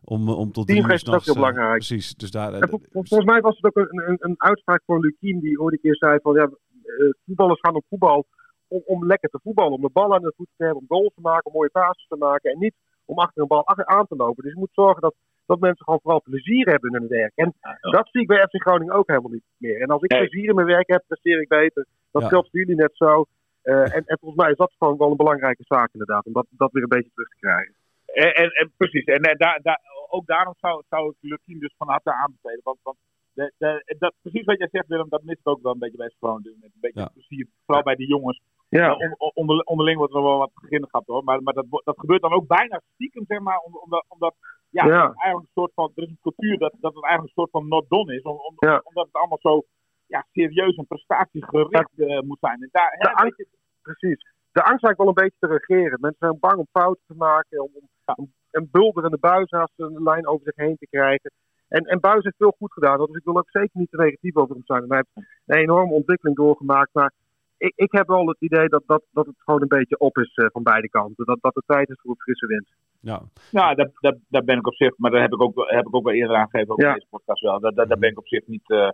[0.04, 1.84] om, om tot Teamgeest drie uur is ook heel eh, belangrijk.
[1.86, 2.14] precies.
[2.14, 4.82] Dus daar, eh, En vol- vol- volgens mij was het ook een, een, een uitspraak
[4.86, 8.26] van Lukien die ooit een keer zei van ja, eh, voetballers gaan op voetbal
[8.68, 11.14] om, om lekker te voetballen, om de bal aan de voet te hebben, om goals
[11.14, 14.16] te maken, om mooie passes te maken en niet om achter een bal aan te
[14.16, 14.42] lopen.
[14.44, 15.14] Dus je moet zorgen dat,
[15.46, 17.32] dat mensen gewoon vooral plezier hebben in hun werk.
[17.34, 19.80] En dat zie ik bij FC Groningen ook helemaal niet meer.
[19.80, 20.20] En als ik Nee.
[20.20, 21.86] plezier in mijn werk heb, presteer ik beter.
[22.10, 22.28] Dat Ja.
[22.28, 23.24] geldt voor jullie net zo.
[23.62, 26.46] Eh, en, en volgens mij is dat gewoon wel een belangrijke zaak inderdaad, om dat,
[26.50, 27.74] dat weer een beetje terug te krijgen.
[28.12, 29.04] En, en, en precies.
[29.04, 32.60] En, eh, daar, daar, ook daarom zou, zou ik Lukien dus van harte aanbevelen.
[32.62, 32.96] Want, want
[33.32, 36.12] de, de, dat, precies wat jij zegt, Willem, dat mist ook wel een beetje bij
[36.20, 36.62] Groningen.
[36.62, 37.08] Een beetje Ja.
[37.12, 38.40] plezier, vooral bij die jongens.
[38.68, 41.24] Ja, Ja, on- on- onder, onderling wordt er wel wat geginnegapt hoor.
[41.24, 43.58] Maar, maar dat, dat gebeurt dan ook bijna stiekem, zeg maar.
[43.58, 44.34] om- Omdat, omdat
[44.70, 45.92] ja, eigenlijk een soort van.
[45.94, 48.22] Er is een cultuur dat, dat het eigenlijk een soort van not done is.
[48.22, 48.80] Om, om- Ja.
[48.84, 49.62] Omdat het allemaal zo
[50.06, 52.62] ja, serieus en prestatiegericht eh, moet zijn.
[52.62, 54.26] En daar, hè, angst- weet je, precies.
[54.52, 55.98] De angst lijkt wel een beetje te regeren.
[56.00, 58.16] Mensen zijn bang om fouten te maken, om, om, Ja.
[58.50, 61.30] een bulderende buis naast een lijn over zich heen te krijgen.
[61.68, 64.36] En, en Buis heeft veel goed gedaan, dus ik wil ook zeker niet te negatief
[64.36, 64.82] over hem zijn.
[64.82, 66.90] En hij heeft een enorme ontwikkeling doorgemaakt.
[66.92, 67.12] Maar
[67.58, 70.34] ik, ik heb wel het idee dat, dat, dat het gewoon een beetje op is
[70.34, 71.24] eh, van beide kanten.
[71.24, 72.66] Dat, dat het tijd is voor een frisse wind.
[73.00, 73.20] ja.
[73.50, 75.94] Nou, daar, daar, daar ben ik op zich, maar daar heb ik ook, heb ik
[75.94, 76.88] ook wel eerder aangegeven ook Ja.
[76.88, 77.60] in deze podcast wel.
[77.60, 78.70] Daar, daar, daar ben ik op zich niet.
[78.70, 78.88] eh,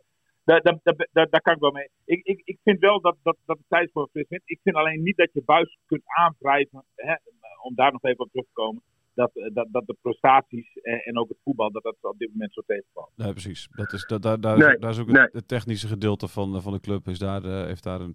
[0.47, 1.89] daar, daar, daar, daar, daar kan ik wel mee.
[2.05, 4.41] Ik, ik, ik vind wel dat, dat, dat het tijd voor een.
[4.45, 7.15] Ik vind alleen niet dat je buis kunt aanwrijven, hè,
[7.63, 8.83] om daar nog even op terug te komen.
[9.15, 12.31] Dat, eh, dat, dat de prestaties en, en ook het voetbal, dat dat op dit
[12.33, 13.11] moment zo tegenvalt.
[13.17, 13.69] Nee, precies.
[13.71, 15.23] Dat is, dat, daar, daar, Nee, daar is ook nee.
[15.23, 18.15] het, het technische gedeelte van, eh, van de club is daar, eh, heeft daar een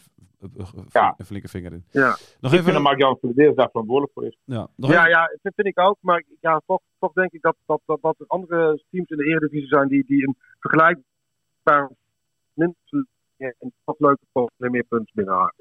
[0.89, 1.15] Ja.
[1.25, 1.83] flinke vinger in.
[1.91, 2.07] Ja.
[2.07, 4.37] Nog Ik vind dat even, Mark-Jan Verdeers daar verantwoordelijk voor is.
[4.45, 5.97] ja, nog Ja, even- ja, dat vind ik ook.
[6.01, 9.25] Maar ja, toch, toch denk ik dat, dat, dat, dat er andere teams in de
[9.25, 11.89] Eredivisie zijn die, die een vergelijkbaar
[12.53, 15.53] minstens en wat leuke en meer punten binnenhalen.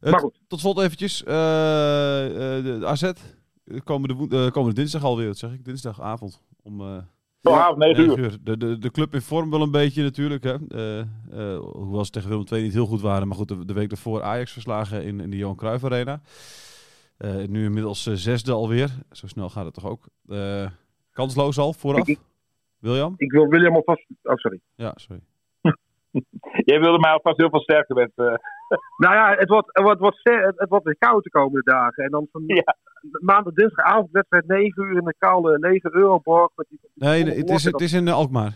[0.00, 0.40] Eh, maar goed.
[0.48, 1.24] Tot slot eventjes.
[1.24, 3.02] eh, eh, de, de AZ.
[3.02, 3.12] eh,
[3.84, 5.64] Komende, eh, komende dinsdag alweer, dat zeg ik.
[5.64, 6.42] Dinsdagavond.
[6.62, 6.98] Om eh
[7.42, 8.38] Vanavond 9 9 uur.
[8.42, 10.44] De, de, de club in vorm wel een beetje natuurlijk.
[10.44, 10.54] Hè.
[10.68, 13.28] Eh, eh, hoewel ze tegen Willem II niet heel goed waren.
[13.28, 16.20] Maar goed, de, de week daarvoor Ajax verslagen in, in de Johan Cruijff Arena.
[17.16, 18.90] Eh, nu inmiddels eh, zesde alweer.
[19.10, 20.06] Zo snel gaat het toch ook.
[20.28, 20.70] Eh,
[21.12, 22.08] kansloos al, vooraf.
[22.08, 22.18] Ik-
[22.78, 23.14] William?
[23.16, 24.06] Ik wil William alvast...
[24.22, 24.60] Oh, sorry.
[24.74, 25.22] Ja, sorry.
[26.70, 28.40] Jij wilde mij alvast heel veel sterker wensen.
[28.96, 30.20] Nou ja, het wordt, het wordt, wordt,
[30.56, 32.04] het, wordt weer koud de komende dagen.
[32.04, 32.76] En dan van Ja.
[33.20, 36.50] maandag, dinsdagavond, wedstrijd 9 uur in de koude lege Euroborg.
[36.54, 38.52] Met die, Nee, nee, het is, het is in eh, Alkmaar.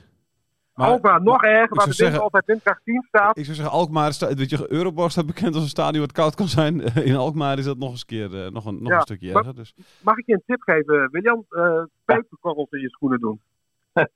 [0.75, 3.39] Maar- Alkmaar, nog erger, waar zou de zeggen- altijd windkracht 10 staat.
[3.39, 6.35] Ik zou zeggen, Alkmaar, sta, weet je, Euroborg staat bekend als een stadion wat koud
[6.35, 6.81] kan zijn.
[7.05, 9.33] In Alkmaar is dat nog eens een keer, eh, nog een, nog Ja, een stukje
[9.35, 9.55] erger.
[9.55, 9.75] Dus.
[10.03, 11.45] Mag ik je een tip geven, William?
[11.49, 13.41] Eh peperkorrels in je schoenen doen.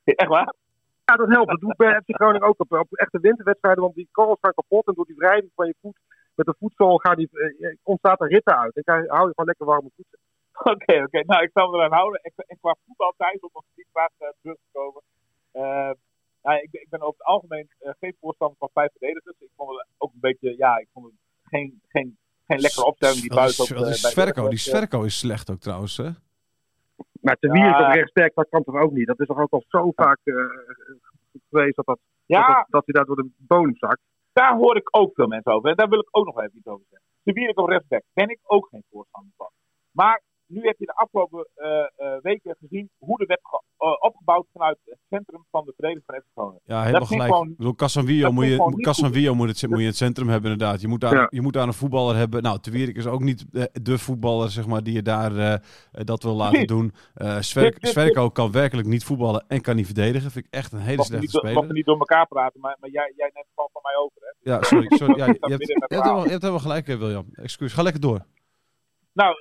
[0.05, 0.55] Echt waar?
[1.05, 1.51] Ja, dat helpt.
[1.51, 3.83] Dat doet bij FC Groningen ook op, op echte winterwedstrijden.
[3.83, 5.99] Want die korrels gaan kapot en door die wrijving van je voet
[6.35, 8.77] met de voetzool gaan die, eh, ontstaat er ritten uit.
[8.77, 10.19] En dan hou je gewoon lekker warme voeten.
[10.75, 11.23] Oké, oké.
[11.27, 12.21] Nou, ik zal me eraan houden.
[12.23, 15.03] En, qua voetbal thuis, om op die vraag eh, terug te komen.
[15.53, 15.91] Eh,
[16.43, 19.37] nou, ik, ben- ik ben over het algemeen eh, geen voorstander van vijf verdedigers.
[19.39, 23.21] Ik vond het ook een beetje, ja, ik vond het geen, geen, geen lekkere opstelling
[23.21, 24.49] die buiten op bij Sverko?
[24.49, 25.97] Die Sverko is slecht ook trouwens.
[25.97, 26.09] Hè?
[27.23, 27.53] Maar te Ja.
[27.53, 29.07] Wierik op rechtsback, dat kan toch ook niet?
[29.07, 30.35] Dat is toch ook al zo vaak eh,
[31.49, 34.01] geweest dat, dat, Ja, dat, dat hij daar door de bodem zakt.
[34.33, 35.71] daar hoor ik ook veel mensen over.
[35.71, 37.09] En daar wil ik ook nog even iets over zeggen.
[37.23, 39.51] De Wierik op rechtsback ben ik ook geen voorstander van.
[39.91, 40.23] Maar
[40.53, 44.47] nu heb je de afgelopen eh, eh, weken gezien hoe er werd ge- eh, opgebouwd
[44.53, 46.61] vanuit het centrum van de verdediging van FC Groningen.
[46.65, 47.33] Ja, helemaal Dat ik gelijk.
[47.33, 47.73] gewoon- ik bedoel,
[48.33, 48.57] moet ik
[49.21, 50.81] je, moet, het, moet je in het centrum hebben inderdaad.
[50.81, 51.27] Je moet daar, Ja.
[51.31, 52.43] je moet daar een voetballer hebben.
[52.43, 53.45] Nou, Te Wierik is ook niet
[53.83, 56.93] de voetballer zeg maar, die je daar dat wil laten doen.
[57.15, 60.31] Eh Sverko kan werkelijk niet voetballen en kan niet verdedigen.
[60.31, 61.55] Vind ik echt een hele Mag slechte speler.
[61.55, 64.17] mag we niet door elkaar praten, maar, maar jij, jij neemt gewoon van mij over.
[64.21, 64.51] Hè?
[64.53, 64.97] Ja, sorry.
[64.97, 65.17] sorry.
[65.23, 67.27] Ja, je, Dat hebt, je, hebt helemaal, je hebt helemaal gelijk, William.
[67.33, 67.73] Excuus.
[67.73, 68.25] Ga lekker door.
[69.13, 69.37] Nou,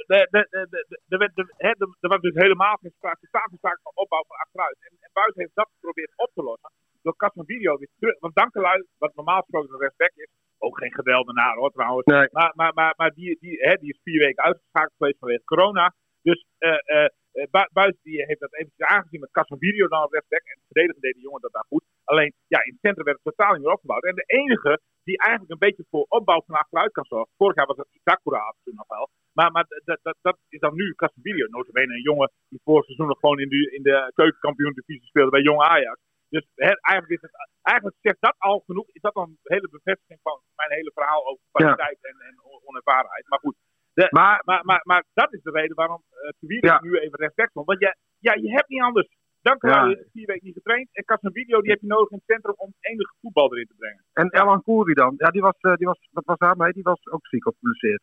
[2.00, 4.78] er was dus helemaal geen sprake, sprake van opbouw van achteruit.
[4.80, 8.20] En, en Buiten heeft dat geprobeerd op te lossen door Casper Video weer terug.
[8.20, 12.06] Want Dankelui, wat normaal gesproken een rechtsback is, ook geen geweldenaar hoor trouwens.
[12.06, 12.28] Nee.
[12.32, 15.94] Maar, maar, maar, maar die, die, hè, die is vier weken uitgeschakeld geweest vanwege corona.
[16.22, 20.08] Dus eh eh eh, Bu- Buiten die heeft dat eventjes aangezien met Casper Video dan
[20.12, 20.44] rechtsback.
[20.44, 21.84] En verdedigen deed de jongen dat daar goed.
[22.04, 24.04] Alleen, ja, in het centrum werd het totaal niet meer opgebouwd.
[24.04, 27.34] En de enige die eigenlijk een beetje voor opbouw van achteruit kan zorgen.
[27.38, 29.10] Vorig jaar was dat Itakura af en toe nog wel.
[29.34, 31.48] Maar, maar dat, dat, dat is dan nu Casemiro.
[31.50, 35.32] Notabene een jongen die vorig seizoen nog gewoon in de, in de keukenkampioen divisie speelde
[35.32, 36.00] bij Jong Ajax.
[36.30, 38.88] Dus eigenlijk, is het, eigenlijk zegt dat al genoeg.
[38.90, 42.62] Is dat dan een hele bevestiging van mijn hele verhaal over kwaliteit en, en on-
[42.64, 43.26] onervarenheid.
[43.28, 43.56] Maar goed,
[43.94, 46.04] de, Maar maar, maar, maar dat is de reden waarom
[46.42, 46.82] uh, Ja.
[46.82, 47.66] nu even respect stond.
[47.66, 49.08] Want je, ja, je hebt niet anders.
[49.42, 49.86] Dank Ja.
[49.86, 50.90] je vier weken niet getraind.
[50.92, 54.04] En Casemiro die heb je nodig in het centrum om enige voetbal erin te brengen.
[54.14, 55.14] En Elan Koeri dan?
[55.18, 56.72] Ja, die was, eh, die was, wat was daarmee?
[56.72, 58.02] Die was ook ziek of geblesseerd.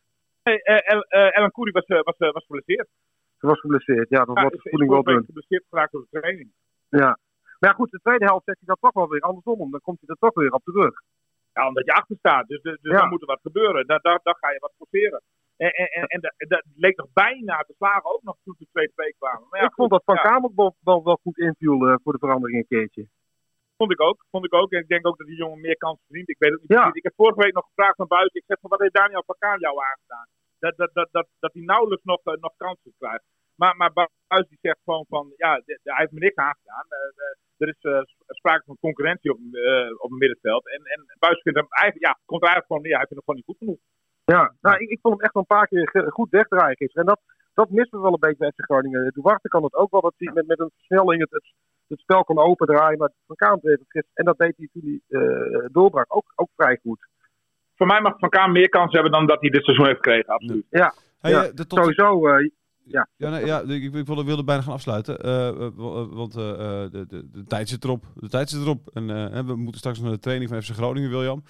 [0.49, 2.88] Nee, El- Elan Koeri was, eh, was, eh, was geblesseerd.
[3.38, 4.09] Ze was geblesseerd.
[4.09, 5.24] Ja, dat Ja, wordt de voeding wel dun.
[5.24, 6.53] geblesseerd geraakt door de training.
[6.88, 7.18] Ja.
[7.59, 9.70] Maar ja, goed, de tweede helft zet hij dat toch wel weer andersom.
[9.70, 10.94] Dan komt hij er toch weer op terug.
[11.53, 12.46] Ja, omdat je achter staat.
[12.49, 12.99] Dus, dus Ja.
[12.99, 13.86] dan moet er wat gebeuren.
[13.86, 15.22] Daar, daar, daar ga je wat forceren.
[15.57, 18.66] En, en, en, en dat, dat leek nog bijna te slagen ook nog toen de
[18.72, 19.46] tweede week kwamen.
[19.51, 22.18] Maar ja, ik vond dat Van Kamer wel, wel, wel goed inviel eh, voor de
[22.18, 23.09] verandering een keertje.
[23.76, 24.24] vond ik ook.
[24.30, 24.72] Vond ik ook.
[24.72, 26.28] En ik denk ook dat die jongen meer kans verdient.
[26.28, 26.96] Ik weet het niet.
[26.96, 28.40] Ik heb vorige week nog gevraagd van buiten.
[28.40, 30.26] Ik zeg van wat heeft Daniel van jou aangedaan?
[30.59, 33.24] Dat, dat, dat, dat, dat hij nauwelijks nog, eh, nog kansen krijgt.
[33.54, 33.92] Maar, maar
[34.26, 36.86] Buis die zegt gewoon van ja, hij heeft me niks aangedaan.
[36.88, 39.38] Eh, eh, er is sprake van concurrentie op,
[40.04, 40.68] op het middenveld.
[40.68, 42.98] En, en Buis vindt hem eigenlijk, ja, komt eigenlijk gewoon neer.
[42.98, 43.80] Hij vindt hem gewoon niet goed genoeg.
[44.24, 47.06] Ja, nou, ik, ik vond hem echt een paar keer goed wegdraaien gisteren.
[47.06, 47.20] En dat,
[47.54, 49.12] dat missen we wel een beetje bij FC Groningen.
[49.14, 51.46] Duarte kan het ook wel, dat hij met, met een versnelling het, het,
[51.86, 52.98] het spel kon opendraaien.
[52.98, 54.16] Maar Van Kamer deed het gisteren.
[54.20, 57.06] En dat deed hij toen hij doorbrak ook, ook vrij goed.
[57.78, 60.34] Voor mij mag Van Kaan meer kans hebben dan dat hij dit seizoen heeft gekregen.
[60.34, 60.66] Absoluut.
[60.70, 62.28] Ja, Hey, Ja, eh, de tot, sowieso.
[62.28, 62.50] eh,
[62.84, 65.18] Ja, nee, ja ik, ik wilde, wilde bijna gaan afsluiten.
[65.20, 68.04] eh, wa- want de, de, de tijd zit erop.
[68.14, 68.90] De tijd zit erop.
[68.94, 71.42] En eh, we moeten straks naar de training van FC Groningen, William.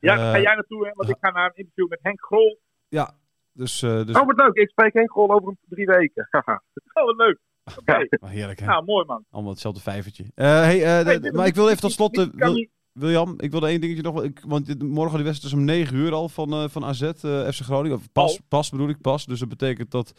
[0.00, 0.92] Ja, daar ga jij naartoe, hè?
[0.94, 2.60] Want ik ga naar een interview met Henk Grol.
[2.88, 3.14] Ja,
[3.52, 3.82] dus...
[3.82, 4.54] eh dus oh, wat leuk.
[4.54, 6.26] Ik spreek geen goal over een- drie weken.
[6.30, 6.62] Haha.
[6.94, 7.38] Oh, wat leuk.
[7.78, 8.26] Oké.
[8.26, 8.66] heerlijk, hè?
[8.66, 9.24] Nou, mooi man.
[9.30, 10.24] Allemaal hetzelfde vijvertje.
[10.34, 12.16] Hey, eh, maar ik wil even tot slot...
[12.16, 14.14] niet- William, ik wilde één dingetje nog...
[14.14, 17.02] wel- Ik, want morgen die wedstrijd is om 9 uur al van, eh, van AZ,
[17.02, 17.10] eh,
[17.48, 17.96] FC Groningen.
[17.96, 18.38] Of pas, Oh.
[18.48, 19.26] pas bedoel ik, pas.
[19.26, 20.12] Dus dat betekent dat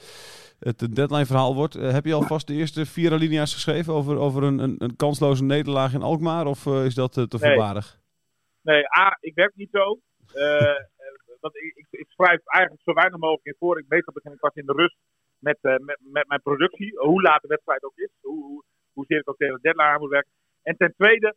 [0.59, 1.75] het een deadline verhaal wordt.
[1.75, 5.43] Eh, heb je alvast de eerste vier alinea's geschreven over, over een, een, een kansloze
[5.43, 6.45] nederlaag in Alkmaar?
[6.45, 7.39] Of is dat te Nee.
[7.39, 7.99] voorbarig?
[8.61, 9.99] Nee, A, ik werk niet zo.
[11.43, 13.80] want ik, ik, ik schrijf eigenlijk zo weinig mogelijk in voor.
[13.80, 14.97] Ik meestal begin ik pas in de rust
[15.38, 16.97] met, met, met mijn productie.
[16.97, 18.09] Hoe laat de wedstrijd ook is.
[18.21, 18.63] Hoe, hoe,
[18.93, 20.32] hoezeer ik ook tegen de deadline aan moet werken.
[20.61, 21.36] En ten tweede,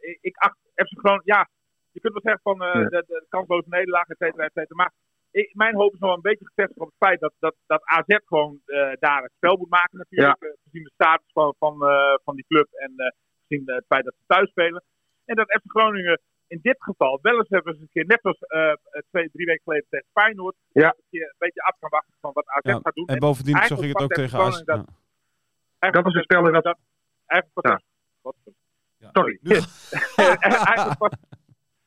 [0.00, 1.48] ik- ik acht FC Groningen, ja,
[1.90, 2.88] je kunt wel zeggen van eh, Ja.
[2.88, 4.74] de, de kansloze nederlaag, et cetera, et cetera.
[4.76, 4.92] Maar
[5.30, 7.80] ik, mijn hoop is nog wel een beetje gevestigd op het feit dat, dat, dat
[7.84, 10.42] AZ gewoon eh, daar het spel moet maken natuurlijk.
[10.42, 13.10] eh, gezien de status van, van, eh, van die club en eh,
[13.46, 14.82] gezien eh, het feit dat ze thuis spelen.
[15.24, 18.38] En dat FC Groningen in dit geval wel eens hebben ze een keer, net als
[18.38, 18.72] eh,
[19.10, 20.86] twee, drie weken geleden tegen Feyenoord, Ja.
[20.88, 23.06] een keer een beetje af kan wachten van wat AZ Ja, gaat doen.
[23.06, 24.62] En bovendien zag ik het ook tegen AZ.
[24.66, 24.84] Eigenlijk
[25.78, 26.78] Dat is een spel in dat-
[27.26, 27.80] Eigenlijk
[28.22, 28.34] wat
[29.00, 29.08] Ja.
[29.12, 29.38] Sorry.
[29.42, 29.54] Nu-
[30.70, 31.16] eigenlijk past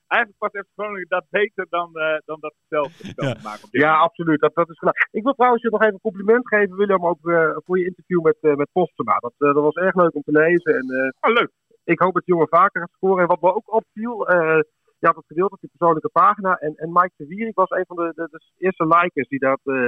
[0.08, 3.36] eigenlijk FC Groningen dat beter dan, eh, dan dat ze zelf Ja.
[3.44, 3.68] maken.
[3.72, 4.40] Ja, absoluut.
[4.40, 5.08] Dat, dat is gelijk.
[5.12, 8.22] Ik wil trouwens je nog even een compliment geven, William, ook eh, voor je interview
[8.22, 9.18] met, eh met Postema.
[9.18, 10.74] Dat, eh, dat was erg leuk om te lezen.
[10.76, 11.52] En eh, Oh, leuk.
[11.84, 13.22] ik hoop dat jongen vaker gaat scoren.
[13.22, 14.60] En wat me ook opviel, eh
[15.00, 16.56] je had het gedeeld op je persoonlijke pagina.
[16.56, 19.60] En, en Mike de Wierik was een van de, de, de eerste likers die dat...
[19.64, 19.88] eh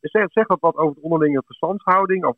[0.00, 2.24] zegt zeg dat wat over de onderlinge verstandshouding?
[2.24, 2.36] Of,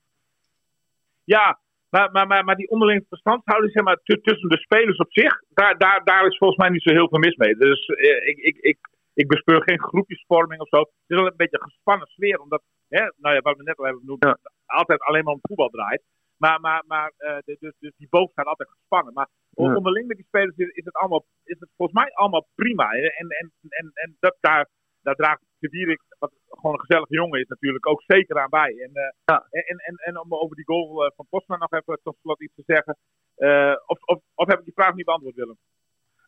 [1.24, 1.58] Ja,
[1.90, 5.78] maar, maar, maar, maar die onderlinge verstandshouding zeg maar, tussen de spelers op zich, daar,
[5.78, 7.54] daar, daar is volgens mij niet zo heel veel mis mee.
[7.56, 8.78] Dus eh, ik, ik, ik,
[9.14, 10.78] ik bespeur geen groepjesvorming of zo.
[10.78, 13.76] Het is wel een beetje een gespannen sfeer, omdat, hè, nou ja, wat we net
[13.78, 14.38] al hebben genoemd, Ja.
[14.66, 16.02] altijd alleen maar om voetbal draait.
[16.36, 19.12] Maar, maar, maar eh, de- dus, dus die boog staat altijd gespannen.
[19.12, 19.74] Maar Ja.
[19.74, 22.90] onderling met die spelers is, is het allemaal, is het volgens mij allemaal prima.
[22.90, 24.68] En, en, en, en dat, daar,
[25.02, 28.72] daar draagt de Wierik, wat gewoon een gezellige jongen is, natuurlijk ook zeker aan bij.
[28.86, 29.46] En, eh, Ja.
[29.50, 32.54] en, en, en om over die goal eh, van Postma nog even tot slot iets
[32.54, 32.96] te zeggen.
[33.34, 35.58] Eh, of, of, of heb ik die vraag niet beantwoord, Willem?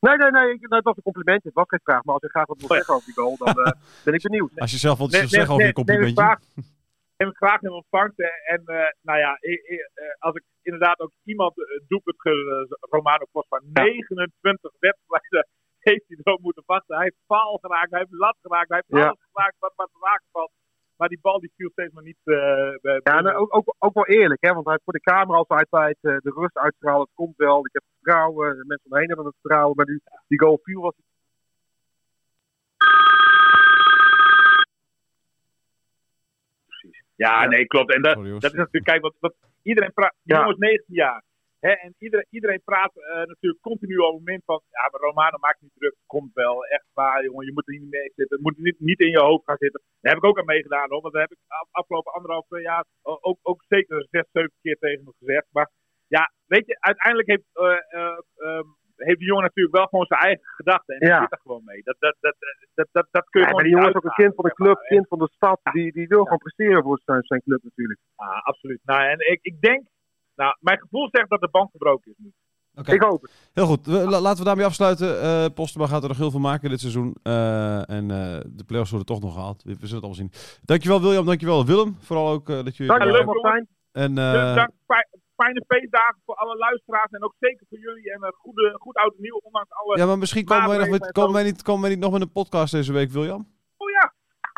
[0.01, 0.53] nee, nee, nee.
[0.53, 1.49] Ik, nou, het was een complimentje.
[1.49, 2.05] Het was geen vraag.
[2.05, 2.77] Maar als je graag wat wil Oh ja.
[2.77, 3.73] zeggen over die goal, dan eh,
[4.05, 4.51] ben ik benieuwd.
[4.65, 6.23] Als je zelf wat Nee, te zeggen over je neem ik complimentje.
[6.23, 6.41] graag,
[7.17, 8.19] neem ik graag in ontvangst.
[8.19, 12.21] En, en eh, nou ja, ik- ik, eh, als ik inderdaad ook iemand uh, doelpunt
[12.21, 15.47] ge- Romano Postma, 29 wedstrijden
[15.91, 16.95] heeft hij erop moeten wachten.
[16.97, 19.07] Hij heeft paal geraakt, hij heeft lat geraakt, hij heeft Ja.
[19.09, 20.51] alles geraakt wat, wat te raken valt.
[20.97, 22.19] Maar die bal die viel steeds maar niet.
[22.25, 22.35] eh,
[22.81, 24.53] bij- Ja, en ook, ook, ook wel eerlijk, hè?
[24.53, 27.01] want hij heeft voor de camera altijd tijd eh, de rust uitstralen.
[27.01, 29.77] Het komt wel, ik heb vertrouwen, de mensen omheen hebben het vertrouwen.
[29.77, 30.95] Maar die, die goal viel was
[37.15, 37.49] Ja, Ja.
[37.49, 37.95] nee, klopt.
[37.95, 40.41] En dat, Sorry, dat is natuurlijk, kijk, wat, wat iedereen praat, die Ja.
[40.41, 41.23] jongen is 19 jaar.
[41.67, 45.37] Hè, en iedereen, iedereen praat eh, natuurlijk continu over het moment van, ja, maar Romano
[45.39, 48.41] maakt niet druk, komt wel, echt waar, jongen, je moet er niet mee zitten, het
[48.47, 49.81] moet niet, niet in je hoofd gaan zitten.
[50.01, 52.63] Daar heb ik ook aan meegedaan, hoor, want daar heb ik af- afgelopen anderhalf twee
[52.63, 55.47] jaar ook, ook zeker zes, zeven keer tegen me gezegd.
[55.51, 55.71] Maar
[56.07, 60.21] ja, weet je, uiteindelijk heeft, eh, eh, ehm, heeft die jongen natuurlijk wel gewoon zijn
[60.21, 61.21] eigen gedachten en die Ja.
[61.21, 61.83] zit er gewoon mee.
[61.83, 62.37] Dat, dat, dat,
[62.75, 64.45] dat, dat, dat kun je Ja, gewoon maar die jongen is ook een kind van
[64.45, 65.61] de club, kind van de stad.
[65.73, 68.01] Die, die wil gewoon presteren voor zijn, zijn club natuurlijk.
[68.17, 68.81] Ja, absoluut.
[68.85, 69.83] Nou, en ik, ik denk,
[70.43, 72.33] nou, mijn gevoel zegt dat de band gebroken is nu.
[72.75, 72.93] Oké.
[72.93, 73.51] Ik hoop het.
[73.53, 75.21] Heel goed, we- la- laten we daarmee afsluiten.
[75.23, 77.15] Eh Postema gaat er nog heel veel maken dit seizoen.
[77.23, 79.63] Eh, en eh, de play-offs worden toch nog gehaald.
[79.63, 80.61] We, we zullen het allemaal zien.
[80.65, 81.97] Dankjewel William, dankjewel Willem.
[82.01, 82.93] Vooral ook dat jullie...
[82.99, 83.25] Dank je leuk.
[83.27, 83.69] Martijn.
[83.93, 88.13] En Dus dank, fij- fijne feestdagen voor alle luisteraars en ook zeker voor jullie.
[88.13, 89.99] En een goede, goed oud nieuw, ondanks alle...
[89.99, 92.01] ja, maar misschien komen wij, nog met, maatregelen komen, en wij niet, komen wij niet
[92.01, 93.47] nog met een podcast deze week, William?
[93.77, 94.15] Oh ja,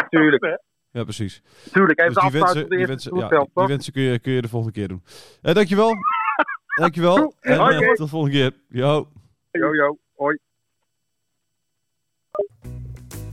[0.08, 0.60] Tuurlijk?
[0.94, 1.42] Ja, precies.
[1.72, 1.98] tuurlijk.
[2.00, 4.32] Even Dus de die afsluiting wensen, de die eerste wensen, ja, die, kun, je, kun
[4.32, 5.02] je de volgende keer doen.
[5.42, 5.92] Eh dankjewel.
[6.80, 7.34] dankjewel.
[7.40, 8.52] En eh, tot de volgende keer.
[8.68, 9.08] Yo.
[9.50, 9.98] Yo, yo.
[10.14, 10.38] Hoi.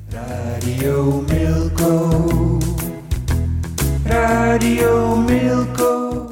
[0.09, 2.57] Radio Milko.
[4.05, 6.30] Radio Milko.